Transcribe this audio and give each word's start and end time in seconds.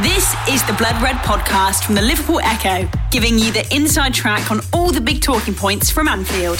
This 0.00 0.34
is 0.48 0.64
the 0.66 0.72
Blood 0.72 1.00
Red 1.02 1.16
podcast 1.16 1.84
from 1.84 1.94
the 1.94 2.00
Liverpool 2.00 2.40
Echo, 2.40 2.88
giving 3.10 3.38
you 3.38 3.52
the 3.52 3.68
inside 3.72 4.14
track 4.14 4.50
on 4.50 4.60
all 4.72 4.90
the 4.90 5.02
big 5.02 5.20
talking 5.20 5.54
points 5.54 5.90
from 5.90 6.08
Anfield. 6.08 6.58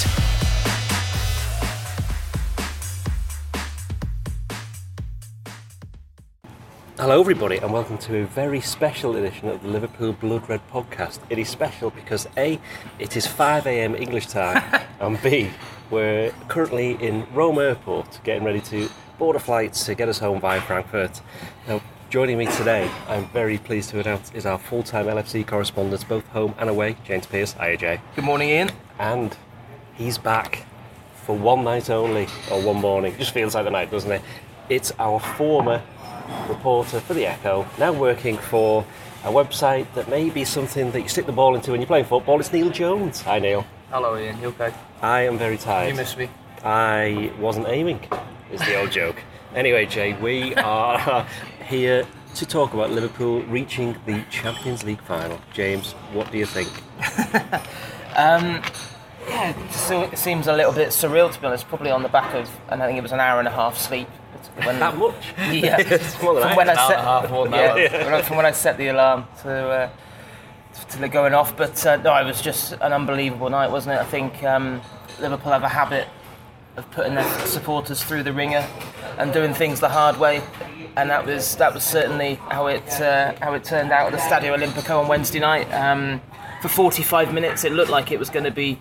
Hello, 6.99 7.19
everybody, 7.21 7.57
and 7.57 7.73
welcome 7.73 7.97
to 7.99 8.19
a 8.19 8.27
very 8.27 8.61
special 8.61 9.17
edition 9.17 9.49
of 9.49 9.63
the 9.63 9.69
Liverpool 9.69 10.13
Blood 10.13 10.47
Red 10.51 10.61
podcast. 10.71 11.19
It 11.31 11.39
is 11.39 11.49
special 11.49 11.89
because 11.89 12.29
A, 12.37 12.61
it 12.99 13.17
is 13.17 13.27
5 13.27 13.67
a.m. 13.67 13.95
English 13.95 14.27
time, 14.27 14.63
and 15.01 15.21
B, 15.23 15.51
we're 15.91 16.33
currently 16.49 17.03
in 17.03 17.27
Rome 17.33 17.59
Airport 17.59 18.21
getting 18.25 18.45
ready 18.45 18.61
to 18.61 18.91
board 19.19 19.37
a 19.37 19.41
flight 19.41 19.73
to 19.73 19.95
get 19.95 20.11
us 20.11 20.19
home 20.19 20.39
via 20.39 20.61
Frankfurt. 20.61 21.23
Now, 21.67 21.81
joining 22.13 22.37
me 22.37 22.45
today, 22.45 22.91
I'm 23.09 23.27
very 23.29 23.57
pleased 23.57 23.89
to 23.89 24.01
announce, 24.01 24.31
is 24.35 24.45
our 24.45 24.59
full 24.59 24.83
time 24.83 25.07
LFC 25.07 25.47
correspondent, 25.47 26.07
both 26.07 26.27
home 26.29 26.55
and 26.59 26.69
away, 26.69 26.95
James 27.05 27.25
Pearce. 27.25 27.55
Hiya, 27.55 27.79
Jay. 27.79 28.01
Good 28.15 28.25
morning, 28.27 28.51
Ian. 28.51 28.71
And 28.99 29.35
he's 29.95 30.19
back 30.19 30.67
for 31.25 31.35
one 31.35 31.65
night 31.65 31.89
only, 31.89 32.27
or 32.51 32.61
one 32.61 32.77
morning. 32.77 33.17
Just 33.17 33.33
feels 33.33 33.55
like 33.55 33.65
the 33.65 33.71
night, 33.71 33.91
doesn't 33.91 34.13
it? 34.13 34.21
It's 34.69 34.93
our 34.99 35.21
former 35.21 35.83
reporter 36.51 37.01
for 37.01 37.15
the 37.15 37.25
Echo, 37.25 37.67
now 37.79 37.95
working 37.95 38.37
for 38.37 38.85
a 39.25 39.31
website 39.31 39.87
that 39.95 40.11
may 40.11 40.29
be 40.29 40.45
something 40.45 40.91
that 40.91 41.01
you 41.01 41.09
stick 41.09 41.25
the 41.25 41.33
ball 41.33 41.55
into 41.55 41.71
when 41.71 41.81
you're 41.81 41.89
playing 41.89 42.05
football. 42.05 42.39
It's 42.41 42.53
Neil 42.53 42.69
Jones. 42.69 43.23
Hi, 43.23 43.39
Neil. 43.39 43.65
Hello, 43.91 44.19
Ian. 44.19 44.39
You 44.39 44.49
okay? 44.49 44.75
I 45.01 45.23
am 45.23 45.39
very 45.39 45.57
tired. 45.57 45.89
You 45.89 45.95
miss 45.95 46.15
me? 46.15 46.29
I 46.63 47.33
wasn't 47.39 47.69
aiming, 47.69 48.07
is 48.53 48.61
the 48.61 48.79
old 48.79 48.91
joke. 48.91 49.17
Anyway, 49.55 49.85
Jay, 49.85 50.15
we 50.15 50.55
are 50.57 51.27
here 51.73 52.07
to 52.35 52.45
talk 52.47 52.75
about 52.75 52.91
Liverpool 52.91 53.41
reaching 53.45 53.97
the 54.05 54.23
Champions 54.31 54.85
League 54.85 55.01
final. 55.03 55.41
James, 55.55 55.93
what 56.13 56.31
do 56.31 56.39
you 56.39 56.47
think? 56.47 56.69
Um, 58.15 58.61
yeah, 59.27 59.55
it 59.57 60.13
it 60.13 60.19
seems 60.19 60.47
a 60.47 60.53
little 60.53 60.71
bit 60.75 60.89
surreal 60.91 61.33
to 61.33 61.41
be 61.41 61.47
honest. 61.47 61.67
Probably 61.67 61.91
on 61.91 62.03
the 62.03 62.11
back 62.11 62.35
of, 62.35 62.47
and 62.69 62.83
I 62.83 62.87
think 62.87 62.99
it 62.99 63.03
was 63.03 63.13
an 63.13 63.21
hour 63.21 63.39
and 63.39 63.49
a 63.49 63.51
half 63.51 63.79
sleep. 63.79 64.07
When, 64.67 64.79
That 64.81 64.99
much? 64.99 65.15
Yeah. 65.51 65.79
It's 65.81 66.23
more 66.23 66.35
than 66.35 66.43
from 66.49 66.57
when 66.57 66.69
I 66.69 66.75
set, 66.75 66.99
and 66.99 67.01
a 67.01 67.03
half, 67.11 67.31
more 67.31 67.49
yeah, 67.49 67.89
that. 67.89 68.05
when 68.05 68.13
I- 68.13 68.21
from 68.21 68.37
when 68.37 68.45
I 68.45 68.51
set 68.51 68.77
the 68.77 68.89
alarm 68.89 69.25
to 69.45 69.51
uh, 69.51 69.91
to 70.91 70.99
the 70.99 71.09
going 71.09 71.33
off. 71.33 71.57
But 71.57 71.87
uh, 71.87 71.97
no, 71.97 72.15
it 72.19 72.27
was 72.27 72.43
just 72.43 72.73
an 72.83 72.93
unbelievable 72.93 73.49
night, 73.49 73.71
wasn't 73.71 73.95
it? 73.95 74.01
I 74.03 74.05
think 74.05 74.45
um, 74.45 74.83
Liverpool 75.19 75.53
have 75.53 75.63
a 75.63 75.69
habit 75.71 76.07
of 76.77 76.91
putting 76.91 77.15
their 77.15 77.31
supporters 77.47 78.05
through 78.05 78.25
the 78.25 78.33
ringer 78.35 78.67
and 79.17 79.33
doing 79.33 79.55
things 79.55 79.81
the 79.81 79.89
hard 79.89 80.19
way, 80.19 80.43
and 80.97 81.11
that 81.11 81.27
was 81.27 81.57
that 81.57 81.75
was 81.75 81.85
certainly 81.85 82.35
how 82.35 82.67
it 82.67 83.01
uh, 83.01 83.35
how 83.41 83.55
it 83.55 83.65
turned 83.65 83.93
out 83.93 84.07
at 84.07 84.13
the 84.13 84.19
Stadio 84.19 84.57
Olimpico 84.57 85.01
on 85.01 85.09
Wednesday 85.09 85.41
night. 85.41 85.71
Um, 85.73 86.21
for 86.61 86.69
45 86.69 87.35
minutes, 87.35 87.65
it 87.65 87.73
looked 87.73 87.91
like 87.91 88.13
it 88.13 88.19
was 88.19 88.31
going 88.31 88.45
to 88.45 88.53
be 88.53 88.79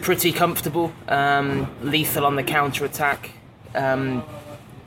pretty 0.00 0.32
comfortable, 0.32 0.90
um, 1.08 1.68
lethal 1.82 2.24
on 2.24 2.36
the 2.36 2.42
counter 2.42 2.84
attack. 2.84 3.32
Um, 3.74 4.24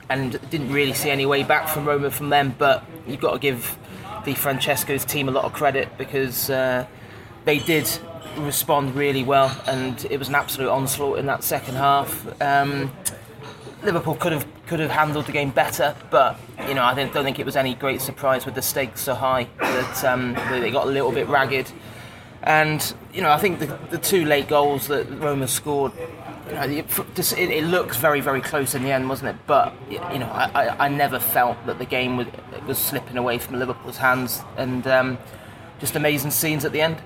and 0.08 0.38
didn't 0.50 0.72
really 0.72 0.92
see 0.92 1.10
any 1.10 1.26
way 1.26 1.42
back 1.42 1.68
from 1.68 1.86
Roma 1.86 2.10
from 2.10 2.28
them. 2.30 2.54
But 2.56 2.84
you've 3.06 3.20
got 3.20 3.32
to 3.32 3.38
give 3.38 3.76
Di 4.24 4.34
Francesco's 4.34 5.04
team 5.04 5.28
a 5.28 5.32
lot 5.32 5.44
of 5.44 5.52
credit 5.52 5.96
because 5.96 6.50
uh, 6.50 6.86
they 7.44 7.58
did 7.58 7.88
respond 8.38 8.94
really 8.94 9.22
well, 9.22 9.56
and 9.66 10.04
it 10.10 10.18
was 10.18 10.28
an 10.28 10.34
absolute 10.34 10.68
onslaught 10.68 11.18
in 11.18 11.26
that 11.26 11.44
second 11.44 11.76
half. 11.76 12.26
Um, 12.42 12.92
Liverpool 13.84 14.14
could 14.14 14.32
have 14.32 14.46
could 14.66 14.80
have 14.80 14.90
handled 14.90 15.26
the 15.26 15.32
game 15.32 15.50
better, 15.50 15.94
but 16.10 16.38
you 16.66 16.74
know 16.74 16.82
I 16.82 16.94
don't, 16.94 17.12
think 17.12 17.38
it 17.38 17.46
was 17.46 17.56
any 17.56 17.74
great 17.74 18.00
surprise 18.00 18.46
with 18.46 18.54
the 18.54 18.62
stakes 18.62 19.02
so 19.02 19.14
high 19.14 19.48
that 19.58 20.04
um, 20.04 20.34
they 20.50 20.70
got 20.70 20.86
a 20.86 20.90
little 20.90 21.12
bit 21.12 21.28
ragged. 21.28 21.70
And 22.42 22.94
you 23.12 23.22
know 23.22 23.30
I 23.30 23.38
think 23.38 23.58
the, 23.58 23.66
the 23.90 23.98
two 23.98 24.24
late 24.24 24.48
goals 24.48 24.88
that 24.88 25.10
Roma 25.10 25.48
scored 25.48 25.92
you 26.48 26.54
know, 26.54 26.62
it, 26.62 27.32
it, 27.38 27.64
looks 27.64 27.96
very, 27.96 28.20
very 28.20 28.42
close 28.42 28.74
in 28.74 28.82
the 28.82 28.92
end, 28.92 29.08
wasn't 29.08 29.30
it? 29.30 29.36
But 29.46 29.72
you 29.90 29.98
know, 29.98 30.30
I, 30.30 30.86
I, 30.86 30.88
never 30.88 31.18
felt 31.18 31.56
that 31.66 31.78
the 31.78 31.86
game 31.86 32.18
was, 32.18 32.26
was 32.66 32.76
slipping 32.76 33.16
away 33.16 33.38
from 33.38 33.58
Liverpool's 33.58 33.96
hands, 33.96 34.42
and 34.58 34.86
um, 34.86 35.18
just 35.80 35.96
amazing 35.96 36.32
scenes 36.32 36.66
at 36.66 36.72
the 36.72 36.82
end. 36.82 36.98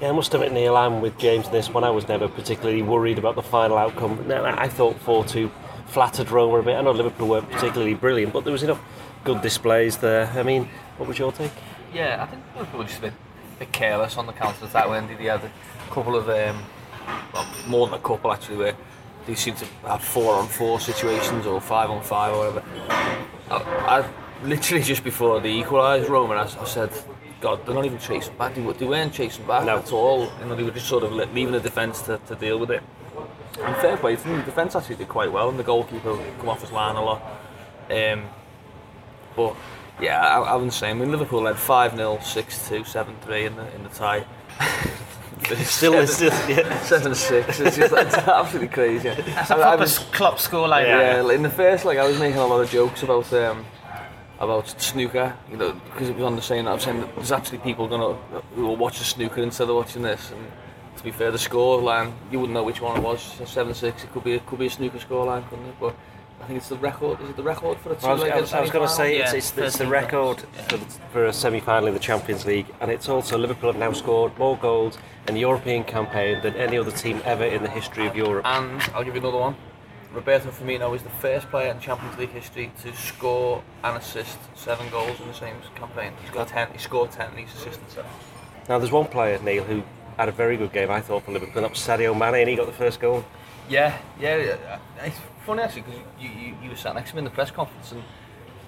Yeah, 0.00 0.10
I 0.10 0.12
must 0.12 0.32
admit, 0.34 0.52
Neil, 0.52 0.76
I'm 0.76 1.00
with 1.00 1.18
James 1.18 1.46
in 1.46 1.52
this 1.52 1.70
one. 1.70 1.84
I 1.84 1.90
was 1.90 2.08
never 2.08 2.28
particularly 2.28 2.82
worried 2.82 3.18
about 3.18 3.34
the 3.34 3.42
final 3.42 3.78
outcome. 3.78 4.30
I 4.30 4.68
thought 4.68 4.96
4 5.00 5.24
2 5.24 5.50
flattered 5.86 6.30
Roma 6.30 6.58
a 6.58 6.62
bit. 6.62 6.76
I 6.76 6.82
know 6.82 6.90
Liverpool 6.92 7.28
weren't 7.28 7.50
particularly 7.50 7.94
brilliant, 7.94 8.32
but 8.32 8.44
there 8.44 8.52
was 8.52 8.62
enough 8.62 8.80
good 9.24 9.40
displays 9.42 9.96
there. 9.98 10.26
I 10.34 10.42
mean, 10.42 10.68
what 10.96 11.08
was 11.08 11.18
your 11.18 11.32
take? 11.32 11.52
Yeah, 11.92 12.22
I 12.22 12.26
think 12.26 12.42
Liverpool 12.56 12.78
were 12.80 12.84
just 12.86 12.98
a 12.98 13.02
bit, 13.02 13.12
bit 13.58 13.72
careless 13.72 14.16
on 14.16 14.26
the 14.26 14.32
counter 14.32 14.64
attack 14.66 14.88
when 14.88 15.06
they 15.06 15.24
had 15.24 15.40
a 15.44 15.50
couple 15.92 16.16
of, 16.16 16.28
um, 16.28 16.62
well, 17.32 17.46
more 17.66 17.86
than 17.86 17.94
a 17.98 18.02
couple 18.02 18.32
actually, 18.32 18.56
where 18.56 18.76
they 19.26 19.34
seemed 19.34 19.56
to 19.58 19.66
have 19.86 20.02
four 20.02 20.34
on 20.34 20.48
four 20.48 20.80
situations 20.80 21.46
or 21.46 21.60
five 21.60 21.90
on 21.90 22.02
five 22.02 22.34
or 22.34 22.38
whatever. 22.50 22.62
I, 23.50 23.56
I 24.02 24.44
literally 24.44 24.82
just 24.82 25.04
before 25.04 25.40
they 25.40 25.52
equalised 25.52 26.08
Roman, 26.08 26.36
I, 26.38 26.42
I 26.42 26.64
said, 26.64 26.90
God, 27.40 27.64
they're 27.64 27.74
not 27.74 27.84
even 27.84 27.98
chasing 27.98 28.34
back. 28.36 28.54
They, 28.54 28.62
they 28.72 28.86
weren't 28.86 29.12
chasing 29.12 29.46
back 29.46 29.64
No. 29.64 29.78
at 29.78 29.92
all. 29.92 30.30
You 30.40 30.46
know, 30.46 30.56
they 30.56 30.62
were 30.62 30.70
just 30.70 30.88
sort 30.88 31.04
of 31.04 31.12
leaving 31.12 31.52
the 31.52 31.60
defence 31.60 32.02
to, 32.02 32.18
to 32.26 32.34
deal 32.34 32.58
with 32.58 32.70
it. 32.70 32.82
And 33.62 33.76
fair 33.76 33.96
play 33.96 34.16
to 34.16 34.22
them, 34.22 34.38
the 34.38 34.42
defence 34.44 34.74
actually 34.74 34.96
did 34.96 35.08
quite 35.08 35.30
well, 35.30 35.48
and 35.48 35.58
the 35.58 35.62
goalkeeper 35.62 36.16
come 36.38 36.48
off 36.48 36.60
his 36.60 36.72
line 36.72 36.96
a 36.96 37.04
lot. 37.04 37.22
Um, 37.90 38.24
but 39.36 39.54
yeah, 40.00 40.20
I, 40.20 40.40
I 40.40 40.54
wouldn't 40.54 40.72
say. 40.72 40.92
Mean, 40.92 41.10
Liverpool 41.10 41.42
led 41.42 41.56
5 41.56 41.96
0, 41.96 42.18
6 42.20 42.68
2, 42.68 42.84
7 42.84 43.16
3 43.22 43.44
in 43.46 43.56
the, 43.56 43.74
in 43.74 43.82
the 43.84 43.88
tie. 43.90 44.24
Still, 45.64 45.94
it's 45.94 46.18
just, 46.18 46.48
yeah. 46.48 46.80
7 46.82 47.14
6. 47.14 47.60
It's, 47.60 47.76
just, 47.76 47.92
it's 47.92 48.14
absolutely 48.14 48.68
crazy. 48.68 49.10
That's 49.10 49.50
a 49.50 49.54
I- 49.54 49.58
I 49.58 49.62
proper 49.62 49.80
was- 49.80 49.98
Klopp 49.98 50.36
scoreline. 50.38 50.84
Yeah. 50.86 51.22
yeah, 51.22 51.32
in 51.32 51.42
the 51.42 51.50
first, 51.50 51.84
like 51.84 51.98
I 51.98 52.06
was 52.06 52.18
making 52.18 52.38
a 52.38 52.46
lot 52.46 52.60
of 52.60 52.70
jokes 52.70 53.02
about 53.02 53.30
um, 53.32 53.64
about 54.40 54.68
snooker, 54.80 55.36
you 55.50 55.56
know, 55.56 55.72
because 55.72 56.08
it 56.08 56.16
was 56.16 56.24
on 56.24 56.34
the 56.36 56.42
same. 56.42 56.66
I 56.66 56.72
was 56.74 56.82
saying 56.82 57.00
that 57.00 57.14
there's 57.14 57.32
actually 57.32 57.58
people 57.58 57.86
gonna 57.88 58.14
who 58.54 58.66
will 58.66 58.76
watch 58.76 58.98
the 58.98 59.04
snooker 59.04 59.42
instead 59.42 59.68
of 59.68 59.76
watching 59.76 60.02
this. 60.02 60.30
And 60.30 60.50
to 60.96 61.04
be 61.04 61.10
fair, 61.10 61.30
the 61.30 61.38
score 61.38 61.80
line 61.80 62.14
you 62.30 62.38
wouldn't 62.40 62.54
know 62.54 62.62
which 62.62 62.80
one 62.80 62.96
it 62.96 63.02
was. 63.02 63.22
Seven 63.46 63.74
six. 63.74 64.04
It 64.04 64.12
could 64.12 64.24
be 64.24 64.32
it 64.32 64.46
could 64.46 64.58
be 64.58 64.66
a 64.66 64.70
snooker 64.70 64.98
score 64.98 65.26
line, 65.26 65.44
couldn't 65.44 65.66
it? 65.66 65.74
But 65.80 65.94
I 66.42 66.46
think 66.46 66.58
it's 66.58 66.68
the 66.68 66.76
record. 66.76 67.20
Is 67.22 67.30
it 67.30 67.36
the 67.36 67.42
record 67.42 67.78
for 67.78 67.90
the 67.90 67.94
two? 67.94 68.06
I 68.06 68.12
was, 68.12 68.22
I 68.22 68.40
was, 68.40 68.52
I 68.52 68.60
was 68.60 68.70
going 68.70 68.86
to 68.86 68.92
say 68.92 69.16
it's, 69.18 69.32
Yeah, 69.32 69.38
it's, 69.38 69.56
it's 69.56 69.78
the 69.78 69.86
record 69.86 70.10
goals. 70.10 70.66
for, 70.68 70.76
the, 70.76 70.84
for 71.12 71.26
a 71.26 71.32
semi-final 71.32 71.88
in 71.88 71.94
the 71.94 72.00
Champions 72.00 72.44
League, 72.44 72.66
and 72.80 72.90
it's 72.90 73.08
also 73.08 73.38
Liverpool 73.38 73.72
have 73.72 73.80
now 73.80 73.92
scored 73.92 74.36
more 74.38 74.56
goals 74.58 74.98
in 75.26 75.34
the 75.34 75.40
European 75.40 75.84
campaign 75.84 76.42
than 76.42 76.54
any 76.56 76.76
other 76.76 76.90
team 76.90 77.22
ever 77.24 77.44
in 77.44 77.62
the 77.62 77.70
history 77.70 78.06
of 78.06 78.14
Europe. 78.14 78.44
And 78.46 78.82
I'll 78.94 79.04
give 79.04 79.14
you 79.14 79.20
another 79.20 79.38
one. 79.38 79.56
Roberto 80.12 80.50
Firmino 80.50 80.94
is 80.94 81.02
the 81.02 81.08
first 81.10 81.48
player 81.50 81.70
in 81.72 81.80
Champions 81.80 82.16
League 82.18 82.30
history 82.30 82.70
to 82.82 82.94
score 82.94 83.62
and 83.82 83.96
assist 83.96 84.38
seven 84.54 84.88
goals 84.90 85.18
in 85.20 85.26
the 85.26 85.34
same 85.34 85.56
campaign. 85.74 86.12
He's 86.20 86.30
got 86.30 86.48
ten. 86.48 86.68
He 86.72 86.78
scored 86.78 87.10
ten 87.10 87.30
and 87.30 87.38
he's 87.38 87.52
assisted 87.54 87.90
seven. 87.90 88.10
Now, 88.68 88.78
there's 88.78 88.92
one 88.92 89.06
player, 89.06 89.38
Neil, 89.42 89.64
who 89.64 89.82
had 90.16 90.28
a 90.28 90.32
very 90.32 90.56
good 90.56 90.72
game, 90.72 90.90
I 90.90 91.00
thought, 91.00 91.24
for 91.24 91.32
Liverpool. 91.32 91.62
That 91.62 91.70
was 91.70 91.80
Sadio 91.80 92.16
Mane, 92.18 92.42
and 92.42 92.48
he 92.48 92.56
got 92.56 92.66
the 92.66 92.72
first 92.72 93.00
goal. 93.00 93.24
Yeah, 93.68 93.98
yeah. 94.20 94.78
It's 95.02 95.18
funny 95.44 95.62
actually 95.62 95.82
because 95.82 96.00
you, 96.18 96.28
you, 96.28 96.56
you 96.62 96.70
were 96.70 96.76
sat 96.76 96.94
next 96.94 97.10
to 97.10 97.16
me 97.16 97.20
in 97.20 97.24
the 97.24 97.30
press 97.30 97.50
conference 97.50 97.92
and 97.92 98.02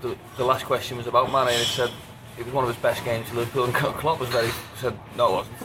the, 0.02 0.16
the 0.36 0.44
last 0.44 0.66
question 0.66 0.96
was 0.96 1.06
about 1.06 1.32
Mane 1.32 1.54
and 1.54 1.62
it 1.62 1.66
said 1.66 1.90
it 2.38 2.44
was 2.44 2.52
one 2.52 2.64
of 2.64 2.68
his 2.68 2.80
best 2.82 3.04
games 3.04 3.28
for 3.28 3.36
Liverpool 3.36 3.64
and 3.64 3.74
Klopp 3.74 4.20
was 4.20 4.28
very 4.28 4.50
said 4.76 4.98
no 5.16 5.28
it 5.28 5.32
wasn't. 5.32 5.56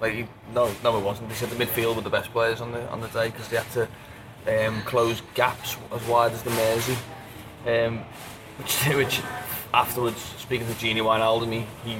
Like 0.00 0.14
he, 0.14 0.26
no, 0.54 0.72
no 0.82 0.98
it 0.98 1.04
wasn't. 1.04 1.28
He 1.28 1.36
said 1.36 1.50
the 1.50 1.64
midfield 1.64 1.96
were 1.96 2.02
the 2.02 2.10
best 2.10 2.30
players 2.32 2.60
on 2.60 2.72
the 2.72 2.88
on 2.90 3.00
the 3.00 3.08
day 3.08 3.28
because 3.28 3.48
they 3.48 3.56
had 3.58 3.88
to 4.46 4.66
um, 4.66 4.80
close 4.82 5.22
gaps 5.34 5.76
as 5.92 6.02
wide 6.06 6.32
as 6.32 6.42
the 6.42 6.50
Mersey. 6.50 6.96
Um, 7.66 7.98
which 8.58 8.76
which 8.94 9.20
afterwards 9.74 10.20
speaking 10.38 10.66
to 10.66 10.72
Gini 10.74 11.00
Wijnaldum 11.00 11.52
he, 11.52 11.66
he 11.84 11.98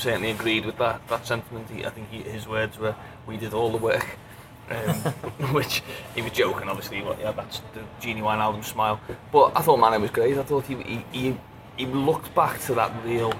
certainly 0.00 0.30
agreed 0.30 0.66
with 0.66 0.78
that 0.78 1.06
that 1.08 1.26
sentiment. 1.26 1.68
He, 1.70 1.84
I 1.84 1.90
think 1.90 2.10
he, 2.10 2.22
his 2.22 2.46
words 2.48 2.78
were 2.78 2.94
we 3.26 3.36
did 3.36 3.54
all 3.54 3.70
the 3.70 3.78
work. 3.78 4.06
um, 4.70 4.94
which 5.52 5.82
he 6.14 6.22
was 6.22 6.32
joking, 6.32 6.68
obviously. 6.68 6.98
Yeah, 6.98 7.32
that's 7.32 7.60
the 7.74 7.80
Gini 8.00 8.20
Wijnaldum 8.22 8.64
smile. 8.64 9.00
But 9.32 9.52
I 9.56 9.62
thought 9.62 9.78
Mane 9.78 10.00
was 10.00 10.10
great. 10.10 10.38
I 10.38 10.42
thought 10.42 10.64
he 10.66 10.76
he, 10.76 11.04
he, 11.12 11.36
he 11.76 11.86
looked 11.86 12.34
back 12.34 12.60
to 12.62 12.74
that 12.74 12.92
real. 13.04 13.32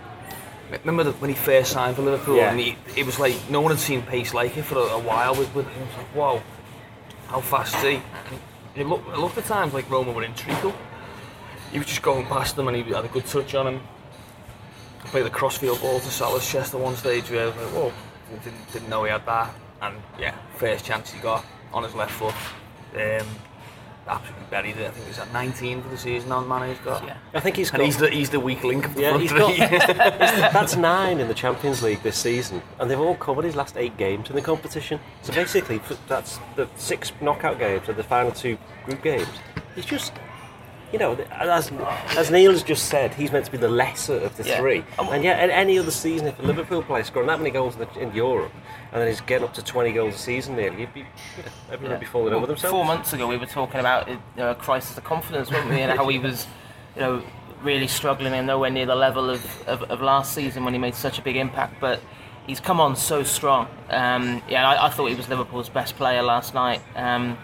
Remember 0.85 1.03
the, 1.05 1.13
when 1.13 1.31
he 1.31 1.37
first 1.37 1.73
signed 1.73 1.97
for 1.97 2.03
Liverpool, 2.03 2.37
Yeah. 2.37 2.51
and 2.51 2.61
he, 2.61 2.77
it 2.97 3.05
was 3.05 3.19
like 3.19 3.35
no 3.51 3.61
one 3.61 3.73
had 3.73 3.81
seen 3.81 4.03
pace 4.03 4.33
like 4.35 4.57
it 4.57 4.63
for 4.63 4.77
a, 4.79 4.83
a 4.83 4.99
while. 5.01 5.35
With, 5.35 5.53
with 5.55 5.67
it 5.67 5.79
was 5.79 5.97
like, 5.97 6.15
wow, 6.15 6.43
how 7.27 7.41
fast 7.41 7.75
is 7.77 7.83
he? 7.83 8.03
It 8.77 8.87
looked, 8.87 9.09
it 9.09 9.19
looked 9.19 9.37
at 9.39 9.45
times 9.47 9.75
like 9.75 9.91
Roma 9.91 10.13
were 10.13 10.23
in 10.23 10.35
treacle. 10.35 10.73
He 11.73 11.79
was 11.79 11.87
just 11.87 12.03
going 12.03 12.27
past 12.27 12.57
them, 12.57 12.69
and 12.69 12.77
he 12.77 12.83
had 12.93 13.05
a 13.05 13.09
good 13.09 13.27
touch 13.27 13.55
on 13.55 13.67
him. 13.67 13.81
Played 15.07 15.27
the 15.27 15.31
crossfield 15.31 15.81
ball 15.81 15.99
to 16.01 16.07
Salah's 16.07 16.49
chest 16.49 16.75
at 16.75 16.81
one 16.81 16.95
stage. 16.97 17.31
Where 17.31 17.45
I 17.45 17.47
was 17.47 17.57
like, 17.57 17.67
whoa, 17.75 17.93
didn't, 18.45 18.73
didn't 18.73 18.89
know 18.89 19.05
he 19.05 19.11
had 19.11 19.25
that. 19.27 19.55
And 19.83 19.97
yeah, 20.19 20.35
first 20.57 20.85
chance 20.85 21.11
he 21.11 21.21
got 21.21 21.45
on 21.73 21.83
his 21.83 21.95
left 21.95 22.13
foot. 22.13 22.35
Um, 22.95 23.27
absolutely 24.07 24.47
buried 24.51 24.77
it. 24.77 24.87
I 24.89 24.91
think 24.91 25.07
he's 25.07 25.19
at 25.19 25.33
19 25.33 25.83
for 25.83 25.89
the 25.89 25.97
season 25.97 26.29
now, 26.29 26.41
Mane's 26.41 26.79
got. 26.81 27.05
Yeah. 27.05 27.17
I 27.33 27.41
think 27.41 27.57
he's 27.57 27.71
And 27.71 27.79
got. 27.79 27.85
he's 27.87 27.97
the, 27.97 28.11
he's 28.11 28.31
the 28.31 28.41
weak 28.41 28.63
link 28.65 28.85
of 28.85 28.95
the 28.95 29.03
yeah, 29.03 29.19
he's 29.19 29.33
got. 29.33 29.57
that's 30.53 30.77
nine 30.77 31.19
in 31.21 31.29
the 31.29 31.35
Champions 31.35 31.83
League 31.83 32.03
this 32.03 32.17
season, 32.17 32.61
and 32.79 32.91
they've 32.91 32.99
all 33.01 33.15
covered 33.17 33.45
his 33.45 33.57
last 33.57 33.77
eight 33.77 33.97
games 33.97 34.29
in 34.29 34.37
the 34.37 34.43
competition. 34.43 35.01
So 35.23 35.33
basically, 35.33 35.81
that's 36.09 36.39
the 36.57 36.69
six 36.77 37.13
knockout 37.21 37.59
games 37.59 37.89
and 37.89 37.97
the 37.97 38.05
final 38.05 38.33
two 38.33 38.59
group 38.85 39.03
games. 39.03 39.29
He's 39.75 39.87
just. 39.87 40.13
You 40.93 40.99
know, 40.99 41.15
as, 41.31 41.71
as 42.17 42.31
Neil 42.33 42.51
has 42.51 42.65
just 42.65 42.87
said, 42.87 43.15
he's 43.15 43.31
meant 43.31 43.45
to 43.45 43.51
be 43.53 43.59
the 43.59 43.69
lesser 43.69 44.19
of 44.19 44.37
the 44.37 44.43
Yeah. 44.45 44.59
three. 44.59 44.85
And 44.99 45.23
yet, 45.23 45.43
in 45.43 45.51
any 45.51 45.79
other 45.79 45.93
season, 45.93 46.27
if 46.27 46.39
a 46.41 46.43
Liverpool 46.43 46.83
player 46.83 47.05
scoring 47.05 47.29
that 47.29 47.39
many 47.39 47.51
goals 47.51 47.75
in, 47.77 47.81
the, 47.81 48.01
in 48.01 48.13
Europe, 48.13 48.53
and 48.93 49.01
then 49.01 49.07
he's 49.09 49.21
getting 49.21 49.47
up 49.47 49.55
to 49.55 49.65
20 49.65 49.93
goals 49.93 50.15
a 50.15 50.19
season 50.19 50.57
nearly, 50.57 50.81
you'd 50.81 50.93
be, 50.93 51.01
you 51.01 51.07
know, 51.45 51.51
everyone 51.71 51.93
would 51.93 52.01
be 52.01 52.07
falling 52.07 52.35
over 52.35 52.47
themselves. 52.47 52.73
Four 52.73 52.85
months 52.85 53.13
ago, 53.13 53.29
we 53.29 53.37
were 53.37 53.47
talking 53.47 53.79
about 53.79 54.09
you 54.09 54.19
know, 54.37 54.51
a 54.51 54.55
crisis 54.57 54.99
of 54.99 55.05
confidence, 55.05 55.49
weren't 55.51 55.71
we? 55.71 55.81
And 55.81 55.97
how 55.97 56.09
he 56.09 56.19
was, 56.19 56.49
you 56.97 57.03
know, 57.03 57.23
really 57.63 57.87
struggling 57.87 58.33
and 58.33 58.47
nowhere 58.49 58.71
near 58.71 58.87
the 58.87 58.97
level 58.97 59.31
of, 59.31 59.69
of, 59.69 59.83
of 59.85 60.01
last 60.01 60.35
season 60.35 60.65
when 60.65 60.73
he 60.75 60.81
made 60.81 60.95
such 60.97 61.19
a 61.21 61.23
big 61.23 61.37
impact. 61.37 61.75
But 61.81 62.01
he's 62.49 62.59
come 62.59 62.81
on 62.81 62.97
so 62.97 63.23
strong. 63.23 63.69
Um, 63.91 64.43
yeah, 64.49 64.69
I, 64.69 64.87
I 64.87 64.91
thought 64.91 65.07
he 65.07 65.15
was 65.15 65.29
Liverpool's 65.29 65.69
best 65.69 65.95
player 65.97 66.23
last 66.23 66.53
night. 66.53 66.81
Um, 66.97 67.39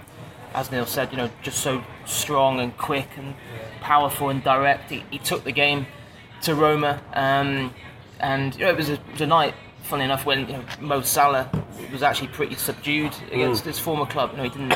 as 0.54 0.70
Neil 0.70 0.86
said, 0.86 1.10
you 1.10 1.16
know, 1.16 1.30
just 1.42 1.60
so 1.60 1.82
strong 2.04 2.60
and 2.60 2.76
quick 2.76 3.08
and 3.16 3.34
powerful 3.80 4.30
and 4.30 4.42
direct. 4.42 4.90
He, 4.90 5.04
he 5.10 5.18
took 5.18 5.44
the 5.44 5.52
game 5.52 5.86
to 6.42 6.54
Roma, 6.54 7.00
um, 7.14 7.74
and 8.20 8.54
you 8.54 8.64
know, 8.64 8.70
it 8.70 8.76
was 8.76 8.88
a, 8.88 8.94
it 8.94 9.12
was 9.12 9.20
a 9.20 9.26
night. 9.26 9.54
Funny 9.82 10.04
enough, 10.04 10.26
when 10.26 10.48
you 10.48 10.54
know, 10.54 10.64
Mo 10.80 11.00
Salah 11.02 11.48
was 11.92 12.02
actually 12.02 12.28
pretty 12.28 12.56
subdued 12.56 13.14
against 13.30 13.64
his 13.64 13.78
former 13.78 14.06
club. 14.06 14.32
You 14.32 14.38
know, 14.38 14.42
he 14.44 14.48
didn't 14.50 14.74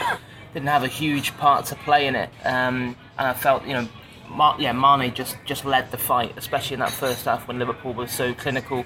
didn't 0.54 0.68
have 0.68 0.84
a 0.84 0.88
huge 0.88 1.36
part 1.36 1.66
to 1.66 1.74
play 1.76 2.06
in 2.06 2.14
it, 2.14 2.30
um, 2.44 2.96
and 3.18 3.28
I 3.28 3.34
felt 3.34 3.64
you 3.64 3.74
know, 3.74 3.88
Ma- 4.28 4.56
yeah, 4.58 4.72
Mane 4.72 5.12
just 5.12 5.36
just 5.44 5.64
led 5.64 5.90
the 5.90 5.98
fight, 5.98 6.34
especially 6.36 6.74
in 6.74 6.80
that 6.80 6.92
first 6.92 7.24
half 7.24 7.48
when 7.48 7.58
Liverpool 7.58 7.92
was 7.92 8.12
so 8.12 8.34
clinical 8.34 8.84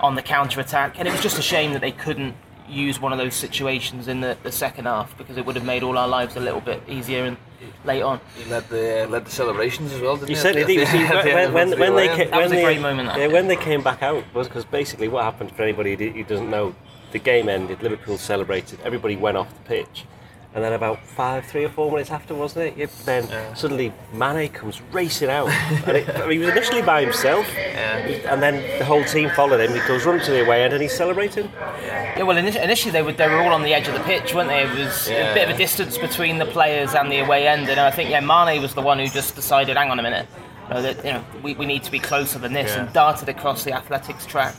on 0.00 0.14
the 0.14 0.22
counter 0.22 0.60
attack, 0.60 0.98
and 0.98 1.08
it 1.08 1.12
was 1.12 1.22
just 1.22 1.38
a 1.38 1.42
shame 1.42 1.72
that 1.72 1.80
they 1.80 1.92
couldn't 1.92 2.34
use 2.68 3.00
one 3.00 3.12
of 3.12 3.18
those 3.18 3.34
situations 3.34 4.08
in 4.08 4.20
the, 4.20 4.36
the 4.42 4.52
second 4.52 4.84
half 4.86 5.16
because 5.18 5.36
it 5.36 5.44
would 5.46 5.56
have 5.56 5.64
made 5.64 5.82
all 5.82 5.98
our 5.98 6.08
lives 6.08 6.36
a 6.36 6.40
little 6.40 6.60
bit 6.60 6.82
easier 6.88 7.24
and 7.24 7.36
late 7.84 8.02
on. 8.02 8.20
He 8.36 8.48
led 8.50 8.68
the 8.68 9.04
uh, 9.04 9.08
led 9.08 9.24
the 9.26 9.30
celebrations 9.30 9.92
as 9.92 10.00
well, 10.00 10.16
didn't 10.16 10.28
He 10.30 10.34
he? 10.34 10.40
certainly 10.40 10.76
did. 10.76 10.86
the- 10.86 10.90
See, 10.90 11.04
at 11.04 11.24
the 11.24 11.32
end 11.40 11.54
when, 11.54 11.70
when, 11.70 11.78
when 11.80 11.96
they 11.96 12.08
came, 12.08 12.30
That 12.30 12.32
when 12.32 12.42
was 12.42 12.52
a 12.52 12.54
they, 12.56 12.62
great 12.64 12.80
moment. 12.80 13.10
Yeah, 13.18 13.26
when 13.28 13.48
they 13.48 13.56
came 13.56 13.82
back 13.82 14.02
out 14.02 14.24
was 14.34 14.48
because 14.48 14.64
basically 14.64 15.08
what 15.08 15.24
happened 15.24 15.52
for 15.54 15.62
anybody 15.62 15.96
who 15.96 16.10
who 16.10 16.24
doesn't 16.24 16.50
know, 16.50 16.74
the 17.12 17.18
game 17.18 17.48
ended. 17.48 17.82
Liverpool 17.82 18.18
celebrated. 18.18 18.80
Everybody 18.84 19.16
went 19.16 19.36
off 19.36 19.52
the 19.54 19.60
pitch, 19.68 20.04
and 20.54 20.62
then 20.62 20.74
about 20.74 21.04
five, 21.06 21.46
three 21.46 21.64
or 21.64 21.70
four 21.70 21.90
minutes 21.90 22.10
after, 22.10 22.34
wasn't 22.34 22.66
it? 22.66 22.76
Yeah, 22.76 22.86
then 23.04 23.56
suddenly 23.56 23.92
Mane 24.12 24.48
comes 24.50 24.82
racing 24.92 25.30
out. 25.30 25.48
and 25.48 25.96
it, 25.96 26.08
I 26.10 26.20
mean, 26.26 26.32
he 26.32 26.38
was 26.38 26.48
initially 26.48 26.82
by 26.82 27.02
himself, 27.02 27.46
and 27.56 28.42
then 28.42 28.78
the 28.78 28.84
whole 28.84 29.04
team 29.04 29.30
followed 29.30 29.60
him. 29.60 29.72
He 29.72 29.86
goes 29.88 30.04
running 30.04 30.24
to 30.26 30.30
the 30.30 30.44
away 30.44 30.62
end 30.62 30.72
and 30.74 30.82
he's 30.82 30.94
celebrating. 30.96 31.50
Yeah, 31.82 32.22
well, 32.24 32.36
initially 32.36 32.92
they 32.92 33.02
were 33.02 33.12
they 33.12 33.28
were 33.28 33.40
all 33.40 33.52
on 33.52 33.62
the 33.62 33.72
edge 33.72 33.88
of 33.88 33.94
the 33.94 34.00
pitch, 34.00 34.34
weren't 34.34 34.48
they? 34.48 34.62
It 34.62 34.78
was 34.78 35.08
a 35.08 35.32
bit 35.34 35.48
of 35.48 35.54
a 35.54 35.58
distance 35.58 35.96
between 35.96 36.38
the 36.38 36.46
players 36.46 36.94
and 36.94 37.10
the 37.10 37.20
away 37.20 37.48
end, 37.48 37.68
and 37.68 37.80
I 37.80 37.90
think 37.90 38.10
yeah, 38.10 38.20
Mane 38.20 38.60
was 38.60 38.74
the 38.74 38.82
one 38.82 38.98
who 38.98 39.08
just 39.08 39.34
decided, 39.34 39.76
hang 39.76 39.90
on 39.90 39.98
a 39.98 40.02
minute, 40.02 40.26
you 40.68 40.74
know, 40.74 40.82
that, 40.82 40.96
you 41.04 41.12
know 41.12 41.24
we, 41.42 41.54
we 41.54 41.64
need 41.66 41.82
to 41.84 41.90
be 41.90 41.98
closer 41.98 42.38
than 42.38 42.52
this, 42.52 42.76
and 42.76 42.92
darted 42.92 43.28
across 43.30 43.64
the 43.64 43.72
athletics 43.72 44.26
track 44.26 44.54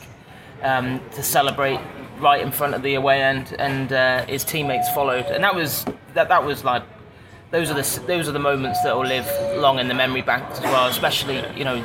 um, 0.62 1.00
to 1.12 1.22
celebrate 1.22 1.80
right 2.18 2.40
in 2.40 2.50
front 2.52 2.74
of 2.74 2.82
the 2.82 2.94
away 2.94 3.22
end, 3.22 3.54
and 3.58 3.92
uh, 3.92 4.24
his 4.26 4.44
teammates 4.44 4.88
followed, 4.90 5.26
and 5.26 5.42
that 5.44 5.54
was 5.54 5.84
that 6.14 6.28
that 6.28 6.44
was 6.44 6.64
like. 6.64 6.82
Those 7.50 7.70
are 7.70 7.74
the 7.74 8.00
those 8.08 8.28
are 8.28 8.32
the 8.32 8.40
moments 8.40 8.82
that 8.82 8.96
will 8.96 9.06
live 9.06 9.28
long 9.60 9.78
in 9.78 9.86
the 9.86 9.94
memory 9.94 10.22
banks 10.22 10.58
as 10.58 10.64
well. 10.64 10.88
Especially 10.88 11.40
you 11.56 11.64
know 11.64 11.84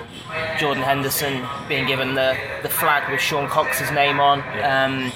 Jordan 0.58 0.82
Henderson 0.82 1.46
being 1.68 1.86
given 1.86 2.16
the, 2.16 2.36
the 2.64 2.70
flag 2.70 3.12
with 3.12 3.22
Sean 3.22 3.48
Cox's 3.48 3.92
name 3.92 4.20
on. 4.20 4.40
Um, 4.64 5.12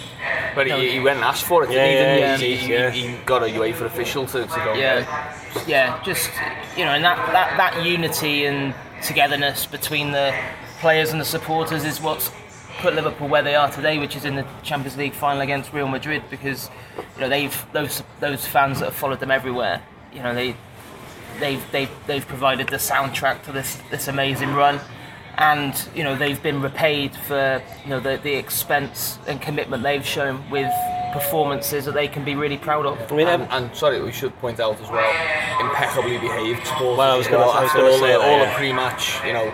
But 0.54 0.68
he, 0.68 0.92
he 0.92 1.00
went 1.00 1.16
and 1.16 1.26
asked 1.26 1.46
for 1.46 1.64
it, 1.64 1.70
didn't 1.72 1.88
he? 1.88 1.94
Yeah, 1.96 2.18
yeah, 2.18 2.38
he? 2.38 2.56
he 2.56 2.68
He, 2.68 3.08
he, 3.08 3.14
he 3.18 3.24
got 3.26 3.42
a 3.42 3.48
UEFA 3.48 3.86
official 3.86 4.28
to, 4.28 4.44
to 4.44 4.48
go. 4.64 4.74
yeah, 4.76 5.34
yeah, 5.66 6.00
just 6.04 6.30
you 6.78 6.86
know, 6.86 6.92
and 6.92 7.04
that, 7.04 7.18
that, 7.32 7.58
that 7.58 7.84
unity 7.84 8.46
and 8.46 8.76
togetherness 9.02 9.66
between 9.66 10.12
the 10.12 10.36
players 10.80 11.12
and 11.12 11.20
the 11.20 11.26
supporters 11.26 11.84
is 11.84 12.00
what's 12.00 12.30
put 12.84 12.94
Liverpool 12.96 13.30
where 13.30 13.42
they 13.42 13.56
are 13.56 13.72
today, 13.72 13.98
which 13.98 14.16
is 14.16 14.26
in 14.26 14.36
the 14.36 14.46
Champions 14.62 14.98
League 14.98 15.14
final 15.14 15.42
against 15.42 15.72
Real 15.72 15.88
Madrid, 15.88 16.22
because 16.30 16.70
you 17.16 17.22
know 17.22 17.30
they've 17.30 17.66
those 17.72 18.04
those 18.20 18.46
fans 18.46 18.80
that 18.80 18.86
have 18.88 18.96
followed 18.96 19.22
them 19.22 19.32
everywhere, 19.32 19.82
you 20.14 20.22
know 20.22 20.36
they 20.36 20.56
they've 21.40 21.64
they've 21.72 21.90
they've 22.08 22.28
provided 22.28 22.68
the 22.68 22.76
soundtrack 22.76 23.42
to 23.44 23.52
this 23.54 23.80
this 23.90 24.08
amazing 24.08 24.54
run. 24.54 24.80
And 25.36 25.74
you 25.96 26.04
know 26.04 26.16
they've 26.16 26.44
been 26.44 26.62
repaid 26.62 27.16
for 27.16 27.64
you 27.84 27.90
know 27.90 28.00
the, 28.00 28.20
the 28.22 28.36
expense 28.36 29.18
and 29.28 29.42
commitment 29.42 29.82
they've 29.82 30.06
shown 30.06 30.48
with 30.52 30.72
performances 31.14 31.86
that 31.86 31.94
they 31.94 32.08
can 32.08 32.24
be 32.26 32.36
really 32.36 32.58
proud 32.58 32.86
of. 32.86 33.00
I 33.12 33.16
mean, 33.16 33.28
And, 33.28 33.44
um, 33.44 33.48
and 33.52 33.76
sorry, 33.76 34.00
we 34.04 34.12
should 34.12 34.38
point 34.40 34.60
out 34.60 34.80
as 34.82 34.90
well, 34.92 35.10
impeccably 35.62 36.18
behaved. 36.20 36.68
Well, 36.80 37.00
I 37.02 37.16
was 37.18 37.28
gonna- 37.28 37.46
well, 37.46 37.52
I 37.52 37.62
was 37.62 37.70
after 37.70 37.80
gonna 37.82 37.94
all, 37.94 38.00
say 38.00 38.12
the, 38.14 38.22
all 38.22 38.40
the 38.46 38.52
pre-match, 38.52 39.24
you 39.26 39.34
know, 39.34 39.52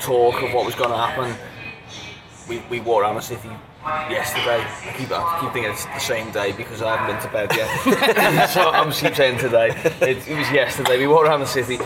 talk 0.00 0.42
of 0.42 0.52
what 0.54 0.64
was 0.66 0.74
going 0.74 0.90
to 0.90 0.96
happen. 0.96 1.34
We, 2.52 2.80
we 2.80 2.80
around 3.00 3.14
the 3.14 3.22
city 3.22 3.48
yesterday. 4.10 4.60
I 4.60 4.94
keep, 4.96 5.10
I 5.10 5.40
keep 5.40 5.52
thinking 5.52 5.72
it's 5.72 5.86
the 5.86 5.98
same 5.98 6.30
day 6.32 6.52
because 6.52 6.82
I 6.82 6.96
haven't 6.96 7.14
been 7.14 7.22
to 7.22 7.32
bed 7.32 7.56
yet. 7.56 8.46
so 8.50 8.68
I'm 8.68 8.92
keep 8.92 9.14
saying 9.14 9.38
today. 9.38 9.70
It, 10.02 10.28
it 10.28 10.36
was 10.36 10.50
yesterday. 10.50 10.98
We 10.98 11.06
walked 11.06 11.28
around 11.28 11.40
the 11.40 11.46
city. 11.46 11.78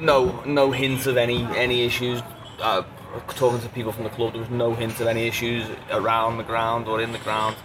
No, 0.00 0.42
no 0.44 0.72
hint 0.72 1.06
of 1.06 1.16
any 1.16 1.44
any 1.56 1.84
issues. 1.84 2.22
Uh, 2.60 2.82
talking 3.28 3.60
to 3.60 3.68
people 3.68 3.92
from 3.92 4.04
the 4.04 4.10
club, 4.10 4.32
there 4.32 4.40
was 4.40 4.50
no 4.50 4.74
hint 4.74 5.00
of 5.00 5.06
any 5.06 5.28
issues 5.28 5.66
around 5.90 6.38
the 6.38 6.44
ground 6.44 6.88
or 6.88 7.00
in 7.00 7.12
the 7.12 7.18
ground. 7.18 7.56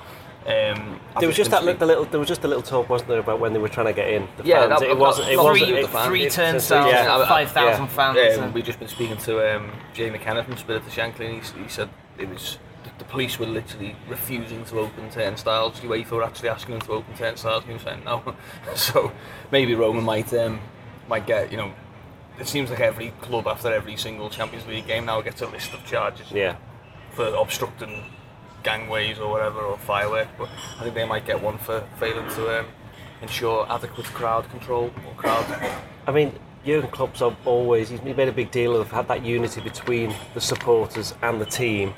Um, 0.45 0.99
There 1.19 1.27
was 1.27 1.35
just 1.35 1.49
that 1.51 1.63
li- 1.65 1.73
the 1.73 1.85
little. 1.87 2.05
There 2.05 2.19
was 2.19 2.29
just 2.29 2.43
a 2.43 2.47
little 2.47 2.61
talk, 2.61 2.87
wasn't 2.87 3.09
there, 3.09 3.19
about 3.19 3.39
when 3.39 3.53
they 3.53 3.59
were 3.59 3.67
trying 3.69 3.87
to 3.87 3.93
get 3.93 4.09
in. 4.09 4.27
The 4.37 4.43
Yeah, 4.43 4.67
fans. 4.67 4.79
that- 4.81 4.89
it 4.89 4.97
wasn't. 4.97 5.29
It 5.29 5.35
not 5.37 5.45
wasn't. 5.45 5.67
three 5.69 5.77
it- 5.77 5.83
of 5.85 5.91
the 5.91 5.97
fans. 5.97 6.07
Three 6.07 6.23
it- 6.25 6.31
turnstiles, 6.33 6.91
yeah. 6.91 7.15
I- 7.15 7.23
I- 7.23 7.27
five 7.27 7.51
thousand 7.51 7.85
yeah. 7.85 7.89
fans. 7.89 8.37
Um, 8.37 8.43
and- 8.43 8.53
we've 8.53 8.63
just 8.63 8.77
been 8.79 8.87
speaking 8.87 9.17
to 9.17 9.55
um, 9.55 9.71
Jay 9.93 10.09
McKenna 10.11 10.43
from 10.43 10.55
Spirit 10.57 10.83
of 10.85 10.91
Shankly, 10.93 11.25
and 11.29 11.43
he, 11.43 11.63
he 11.63 11.67
said 11.69 11.89
it 12.19 12.29
was 12.29 12.59
the, 12.83 12.91
the 12.99 13.05
police 13.05 13.39
were 13.39 13.47
literally 13.47 13.95
refusing 14.07 14.63
to 14.65 14.79
open 14.81 15.09
turnstiles. 15.09 15.79
UEFA 15.79 16.11
were 16.11 16.23
actually 16.23 16.49
asking 16.49 16.77
them 16.77 16.81
to 16.87 16.91
open 16.93 17.15
turnstiles, 17.15 17.61
and 17.63 17.67
he 17.69 17.73
was 17.73 17.81
saying 17.83 18.03
no. 18.05 18.21
so 18.75 19.11
maybe 19.51 19.73
Roma 19.73 20.01
might 20.01 20.31
um, 20.35 20.59
might 21.07 21.25
get 21.25 21.49
you 21.51 21.57
know. 21.57 21.71
It 22.37 22.47
seems 22.47 22.69
like 22.69 22.81
every 22.81 23.11
club 23.21 23.47
after 23.47 23.73
every 23.73 23.95
single 23.95 24.29
Champions 24.29 24.67
League 24.67 24.85
game 24.85 25.05
now 25.05 25.21
gets 25.21 25.41
a 25.41 25.47
list 25.47 25.73
of 25.73 25.85
charges 25.85 26.29
Yeah. 26.31 26.57
for 27.13 27.27
obstructing 27.33 28.03
gangways 28.65 29.19
or 29.19 29.29
whatever 29.29 29.59
or 29.61 29.77
fireworks. 29.77 30.31
But 30.37 30.49
I 30.79 30.83
think 30.83 30.95
they 30.95 31.05
might 31.05 31.25
get 31.25 31.41
one 31.41 31.57
for 31.59 31.87
failing 31.99 32.27
to 32.35 32.59
um, 32.59 32.65
ensure 33.21 33.65
adequate 33.69 34.07
crowd 34.07 34.49
control 34.49 34.91
or 35.07 35.13
crowd 35.15 35.45
I 36.07 36.11
mean, 36.11 36.37
Jurgen 36.65 36.89
Klopp's 36.89 37.21
al- 37.21 37.37
always 37.45 37.89
he's 37.89 38.01
made 38.01 38.27
a 38.27 38.31
big 38.31 38.51
deal 38.51 38.75
of 38.75 38.91
had 38.91 39.07
that 39.07 39.23
unity 39.23 39.61
between 39.61 40.13
the 40.33 40.41
supporters 40.41 41.13
and 41.21 41.39
the 41.39 41.45
team. 41.45 41.93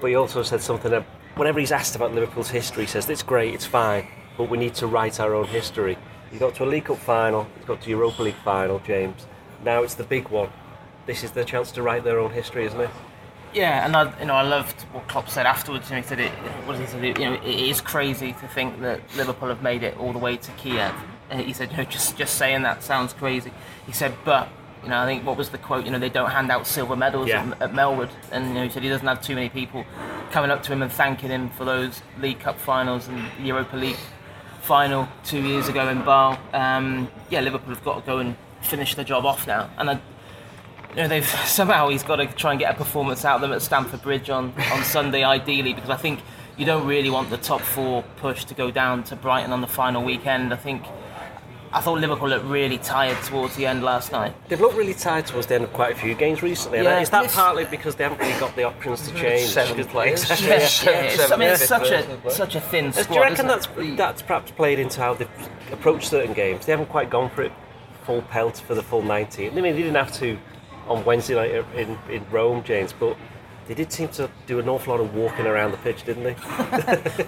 But 0.00 0.08
he 0.08 0.16
also 0.16 0.42
said 0.42 0.60
something 0.60 0.90
that 0.90 1.04
whenever 1.36 1.60
he's 1.60 1.72
asked 1.72 1.96
about 1.96 2.14
Liverpool's 2.14 2.50
history, 2.50 2.84
he 2.84 2.88
says 2.88 3.08
it's 3.08 3.22
great, 3.22 3.54
it's 3.54 3.66
fine, 3.66 4.06
but 4.36 4.50
we 4.50 4.58
need 4.58 4.74
to 4.74 4.86
write 4.86 5.20
our 5.20 5.34
own 5.34 5.46
history. 5.46 5.96
He 6.30 6.38
got 6.38 6.54
to 6.56 6.64
a 6.64 6.66
League 6.66 6.86
Cup 6.86 6.98
final, 6.98 7.46
he's 7.56 7.66
got 7.66 7.80
to 7.82 7.90
Europa 7.90 8.22
League 8.22 8.42
final, 8.44 8.80
James. 8.80 9.26
Now 9.62 9.82
it's 9.82 9.94
the 9.94 10.04
big 10.04 10.28
one. 10.28 10.50
This 11.06 11.22
is 11.22 11.30
their 11.32 11.44
chance 11.44 11.70
to 11.72 11.82
write 11.82 12.04
their 12.04 12.18
own 12.18 12.32
history, 12.32 12.64
isn't 12.66 12.80
it? 12.80 12.90
Yeah, 13.54 13.86
and 13.86 13.94
I, 13.94 14.18
you 14.18 14.26
know, 14.26 14.34
I 14.34 14.42
loved 14.42 14.82
what 14.92 15.06
Klopp 15.06 15.28
said 15.28 15.46
afterwards. 15.46 15.88
You 15.88 15.96
know, 15.96 16.02
he 16.02 16.08
said 16.08 16.18
it. 16.20 16.32
What 16.66 16.76
he 16.78 16.86
say? 16.86 17.06
You 17.08 17.14
know, 17.14 17.34
it 17.34 17.44
is 17.46 17.80
crazy 17.80 18.32
to 18.32 18.48
think 18.48 18.80
that 18.80 19.00
Liverpool 19.16 19.48
have 19.48 19.62
made 19.62 19.82
it 19.84 19.96
all 19.96 20.12
the 20.12 20.18
way 20.18 20.36
to 20.36 20.50
Kiev. 20.52 20.92
And 21.30 21.40
he 21.40 21.52
said, 21.52 21.70
you 21.70 21.76
know, 21.76 21.84
just 21.84 22.16
just 22.16 22.34
saying 22.36 22.62
that 22.62 22.82
sounds 22.82 23.12
crazy. 23.12 23.52
He 23.86 23.92
said, 23.92 24.12
but 24.24 24.48
you 24.82 24.88
know, 24.90 24.98
I 24.98 25.06
think 25.06 25.24
what 25.24 25.36
was 25.36 25.50
the 25.50 25.58
quote? 25.58 25.84
You 25.86 25.92
know, 25.92 25.98
they 26.00 26.08
don't 26.10 26.30
hand 26.30 26.50
out 26.50 26.66
silver 26.66 26.96
medals 26.96 27.28
Yeah. 27.28 27.44
at, 27.60 27.62
at 27.62 27.72
Melwood, 27.72 28.10
and 28.32 28.48
you 28.48 28.54
know, 28.54 28.64
he 28.64 28.70
said 28.70 28.82
he 28.82 28.88
doesn't 28.88 29.06
have 29.06 29.22
too 29.22 29.34
many 29.36 29.48
people 29.48 29.84
coming 30.32 30.50
up 30.50 30.62
to 30.64 30.72
him 30.72 30.82
and 30.82 30.90
thanking 30.92 31.30
him 31.30 31.48
for 31.50 31.64
those 31.64 32.02
League 32.20 32.40
Cup 32.40 32.58
finals 32.58 33.06
and 33.08 33.22
Europa 33.46 33.76
League 33.76 33.96
final 34.62 35.08
two 35.24 35.40
years 35.40 35.68
ago 35.68 35.88
in 35.88 35.98
Basel. 36.04 36.38
Um, 36.52 37.08
yeah, 37.30 37.40
Liverpool 37.40 37.74
have 37.74 37.84
got 37.84 38.00
to 38.00 38.06
go 38.06 38.18
and 38.18 38.36
finish 38.62 38.94
the 38.94 39.04
job 39.04 39.24
off 39.24 39.46
now, 39.46 39.70
and 39.78 39.90
I, 39.90 40.00
you 40.96 41.02
know, 41.02 41.08
they've 41.08 41.26
somehow 41.46 41.88
he's 41.88 42.02
got 42.02 42.16
to 42.16 42.26
try 42.26 42.52
and 42.52 42.60
get 42.60 42.74
a 42.74 42.76
performance 42.76 43.24
out 43.24 43.36
of 43.36 43.40
them 43.42 43.52
at 43.52 43.62
Stamford 43.62 44.02
Bridge 44.02 44.30
on, 44.30 44.52
on 44.72 44.84
Sunday, 44.84 45.24
ideally, 45.24 45.72
because 45.72 45.90
I 45.90 45.96
think 45.96 46.20
you 46.56 46.64
don't 46.64 46.86
really 46.86 47.10
want 47.10 47.30
the 47.30 47.36
top 47.38 47.60
four 47.60 48.02
push 48.16 48.44
to 48.46 48.54
go 48.54 48.70
down 48.70 49.02
to 49.04 49.16
Brighton 49.16 49.52
on 49.52 49.60
the 49.60 49.66
final 49.66 50.02
weekend. 50.04 50.52
I 50.52 50.56
think 50.56 50.84
I 51.72 51.80
thought 51.80 51.98
Liverpool 51.98 52.28
looked 52.28 52.44
really 52.44 52.78
tired 52.78 53.20
towards 53.24 53.56
the 53.56 53.66
end 53.66 53.82
last 53.82 54.12
night. 54.12 54.32
They've 54.48 54.60
looked 54.60 54.76
really 54.76 54.94
tired 54.94 55.26
towards 55.26 55.48
the 55.48 55.56
end 55.56 55.64
of 55.64 55.72
quite 55.72 55.92
a 55.92 55.96
few 55.96 56.14
games 56.14 56.40
recently. 56.40 56.82
Yeah, 56.84 57.00
is 57.00 57.10
that 57.10 57.24
this- 57.24 57.34
partly 57.34 57.64
because 57.64 57.96
they 57.96 58.04
haven't 58.04 58.20
really 58.20 58.38
got 58.38 58.54
the 58.54 58.62
options 58.62 59.08
to 59.08 59.14
change? 59.16 59.48
Seven 59.50 59.76
Because- 59.76 59.90
players. 59.90 60.22
Exactly, 60.30 60.46
Yeah, 60.48 60.58
yeah. 60.58 61.02
yeah, 61.02 61.22
it's, 61.24 61.32
I 61.32 61.36
mean, 61.36 61.48
it's 61.48 61.66
such 61.66 61.90
a 61.90 62.30
such 62.30 62.54
a 62.54 62.60
thin 62.60 62.92
Do 62.92 63.02
you 63.14 63.20
reckon 63.20 63.48
that's 63.48 63.66
it? 63.76 63.96
that's 63.96 64.22
perhaps 64.22 64.52
played 64.52 64.78
into 64.78 65.00
how 65.00 65.14
they've 65.14 65.28
approached 65.72 66.08
certain 66.08 66.32
games? 66.34 66.64
They 66.66 66.70
haven't 66.72 66.88
quite 66.90 67.10
gone 67.10 67.30
for 67.30 67.42
it 67.42 67.52
full 68.04 68.22
pelt 68.22 68.58
for 68.64 68.74
the 68.76 68.82
full 68.82 69.02
90. 69.02 69.48
I 69.48 69.50
mean, 69.50 69.64
they 69.64 69.72
didn't 69.72 69.94
have 69.96 70.12
to 70.18 70.38
on 70.88 71.04
Wednesday 71.04 71.34
night 71.34 71.64
in, 71.76 71.98
in 72.10 72.24
Rome, 72.30 72.62
James, 72.64 72.92
but 72.92 73.16
they 73.66 73.74
did 73.74 73.92
seem 73.92 74.08
to 74.08 74.28
do 74.46 74.58
an 74.58 74.68
awful 74.68 74.94
lot 74.94 75.00
of 75.02 75.14
walking 75.14 75.46
around 75.46 75.70
the 75.72 75.78
pitch, 75.78 76.04
didn't 76.04 76.24
they? 76.24 76.36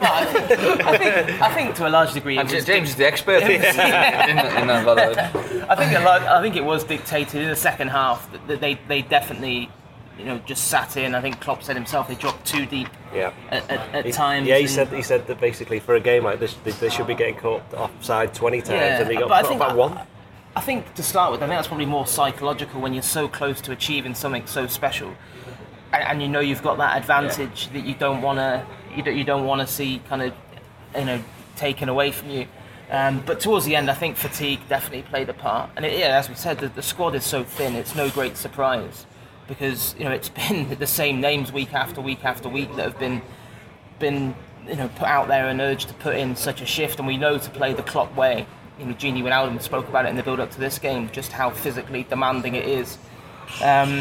I 0.00 0.24
think, 0.24 1.42
I 1.42 1.54
think 1.54 1.74
to 1.76 1.86
a 1.86 1.90
large 1.90 2.12
degree, 2.12 2.36
it 2.36 2.40
And 2.40 2.66
James 2.66 2.90
is 2.90 2.96
the 2.96 3.06
expert 3.06 3.42
in, 3.42 3.50
in, 3.50 3.58
in 3.60 3.62
that, 4.66 4.84
by 4.84 4.94
the 4.94 5.00
way. 5.56 5.62
I 5.68 5.74
think 5.76 5.96
a 5.96 6.00
lot, 6.02 6.22
I 6.22 6.40
think 6.42 6.56
it 6.56 6.64
was 6.64 6.84
dictated 6.84 7.42
in 7.42 7.48
the 7.48 7.56
second 7.56 7.88
half 7.88 8.30
that- 8.32 8.46
that 8.48 8.60
they 8.60 8.74
they 8.88 9.02
definitely 9.02 9.70
you 10.18 10.24
know 10.24 10.38
just 10.46 10.68
sat 10.68 10.96
in. 10.96 11.14
I 11.14 11.20
think 11.20 11.40
Klopp 11.40 11.62
said 11.62 11.76
himself 11.76 12.08
they 12.08 12.14
dropped 12.14 12.44
too 12.46 12.66
deep 12.66 12.88
Yeah. 13.14 13.32
at, 13.50 13.70
at, 13.70 13.94
at 13.94 14.06
He- 14.06 14.12
times. 14.12 14.46
Yeah, 14.48 14.58
he 14.58 14.66
said 14.66 14.88
he 14.88 15.02
said 15.02 15.26
that 15.26 15.40
basically 15.40 15.78
for 15.80 15.94
a 15.94 16.00
game 16.00 16.24
like 16.24 16.40
this, 16.40 16.54
they, 16.64 16.72
they 16.72 16.88
should 16.88 17.06
be 17.06 17.14
getting 17.14 17.36
caught 17.36 17.62
offside 17.74 18.34
20 18.34 18.58
times, 18.62 18.70
Yeah, 18.70 19.00
and 19.00 19.10
they 19.10 19.14
got 19.14 19.28
but 19.28 19.34
I 19.34 19.40
caught 19.42 19.48
think 19.48 19.60
about 19.60 19.76
one. 19.76 20.00
I 20.56 20.60
think 20.60 20.94
to 20.94 21.02
start 21.02 21.30
with, 21.32 21.42
I 21.42 21.46
think 21.46 21.56
that's 21.58 21.68
probably 21.68 21.86
more 21.86 22.06
psychological 22.06 22.80
when 22.80 22.92
you're 22.92 23.02
so 23.02 23.28
close 23.28 23.60
to 23.62 23.72
achieving 23.72 24.14
something 24.14 24.46
so 24.46 24.66
special, 24.66 25.14
and, 25.92 26.02
and 26.02 26.22
you 26.22 26.28
know 26.28 26.40
you've 26.40 26.62
got 26.62 26.78
that 26.78 26.96
advantage 26.96 27.68
that 27.68 27.84
you 27.84 27.94
don't 27.94 28.22
want 28.22 28.38
to 28.38 28.66
you 28.96 29.02
don't, 29.02 29.16
you 29.16 29.24
don't 29.24 29.46
want 29.46 29.60
to 29.60 29.66
see 29.66 30.00
kind 30.08 30.22
of 30.22 30.34
you 30.96 31.04
know 31.04 31.22
taken 31.56 31.88
away 31.88 32.10
from 32.10 32.30
you. 32.30 32.46
Um, 32.90 33.22
but 33.26 33.40
towards 33.40 33.66
the 33.66 33.76
end, 33.76 33.90
I 33.90 33.94
think 33.94 34.16
fatigue 34.16 34.60
definitely 34.68 35.02
played 35.02 35.28
a 35.28 35.34
part. 35.34 35.70
And 35.76 35.84
it, 35.84 35.98
yeah, 35.98 36.18
as 36.18 36.28
we 36.28 36.34
said, 36.34 36.58
the, 36.58 36.68
the 36.68 36.82
squad 36.82 37.14
is 37.14 37.24
so 37.24 37.44
thin; 37.44 37.74
it's 37.74 37.94
no 37.94 38.08
great 38.10 38.36
surprise 38.36 39.06
because 39.46 39.94
you 39.98 40.04
know 40.04 40.12
it's 40.12 40.28
been 40.48 40.76
the 40.78 40.86
same 40.86 41.20
names 41.20 41.52
week 41.52 41.74
after 41.74 42.00
week 42.00 42.24
after 42.24 42.48
week 42.48 42.74
that 42.76 42.84
have 42.84 42.98
been 42.98 43.22
been 43.98 44.34
you 44.66 44.76
know 44.76 44.88
put 44.96 45.08
out 45.08 45.28
there 45.28 45.48
and 45.48 45.60
urged 45.60 45.88
to 45.88 45.94
put 45.94 46.16
in 46.16 46.34
such 46.36 46.60
a 46.60 46.66
shift, 46.66 46.98
and 46.98 47.06
we 47.06 47.16
know 47.16 47.38
to 47.38 47.50
play 47.50 47.72
the 47.72 47.82
clock 47.82 48.16
way. 48.16 48.46
You 48.78 48.86
know, 48.86 48.94
Gini 48.94 49.22
Wijnaldum 49.22 49.60
spoke 49.60 49.88
about 49.88 50.06
it 50.06 50.10
in 50.10 50.16
the 50.16 50.22
build-up 50.22 50.50
to 50.52 50.60
this 50.60 50.78
game, 50.78 51.10
just 51.10 51.32
how 51.32 51.50
physically 51.50 52.04
demanding 52.04 52.54
it 52.54 52.64
is. 52.66 52.96
Um, 53.62 53.98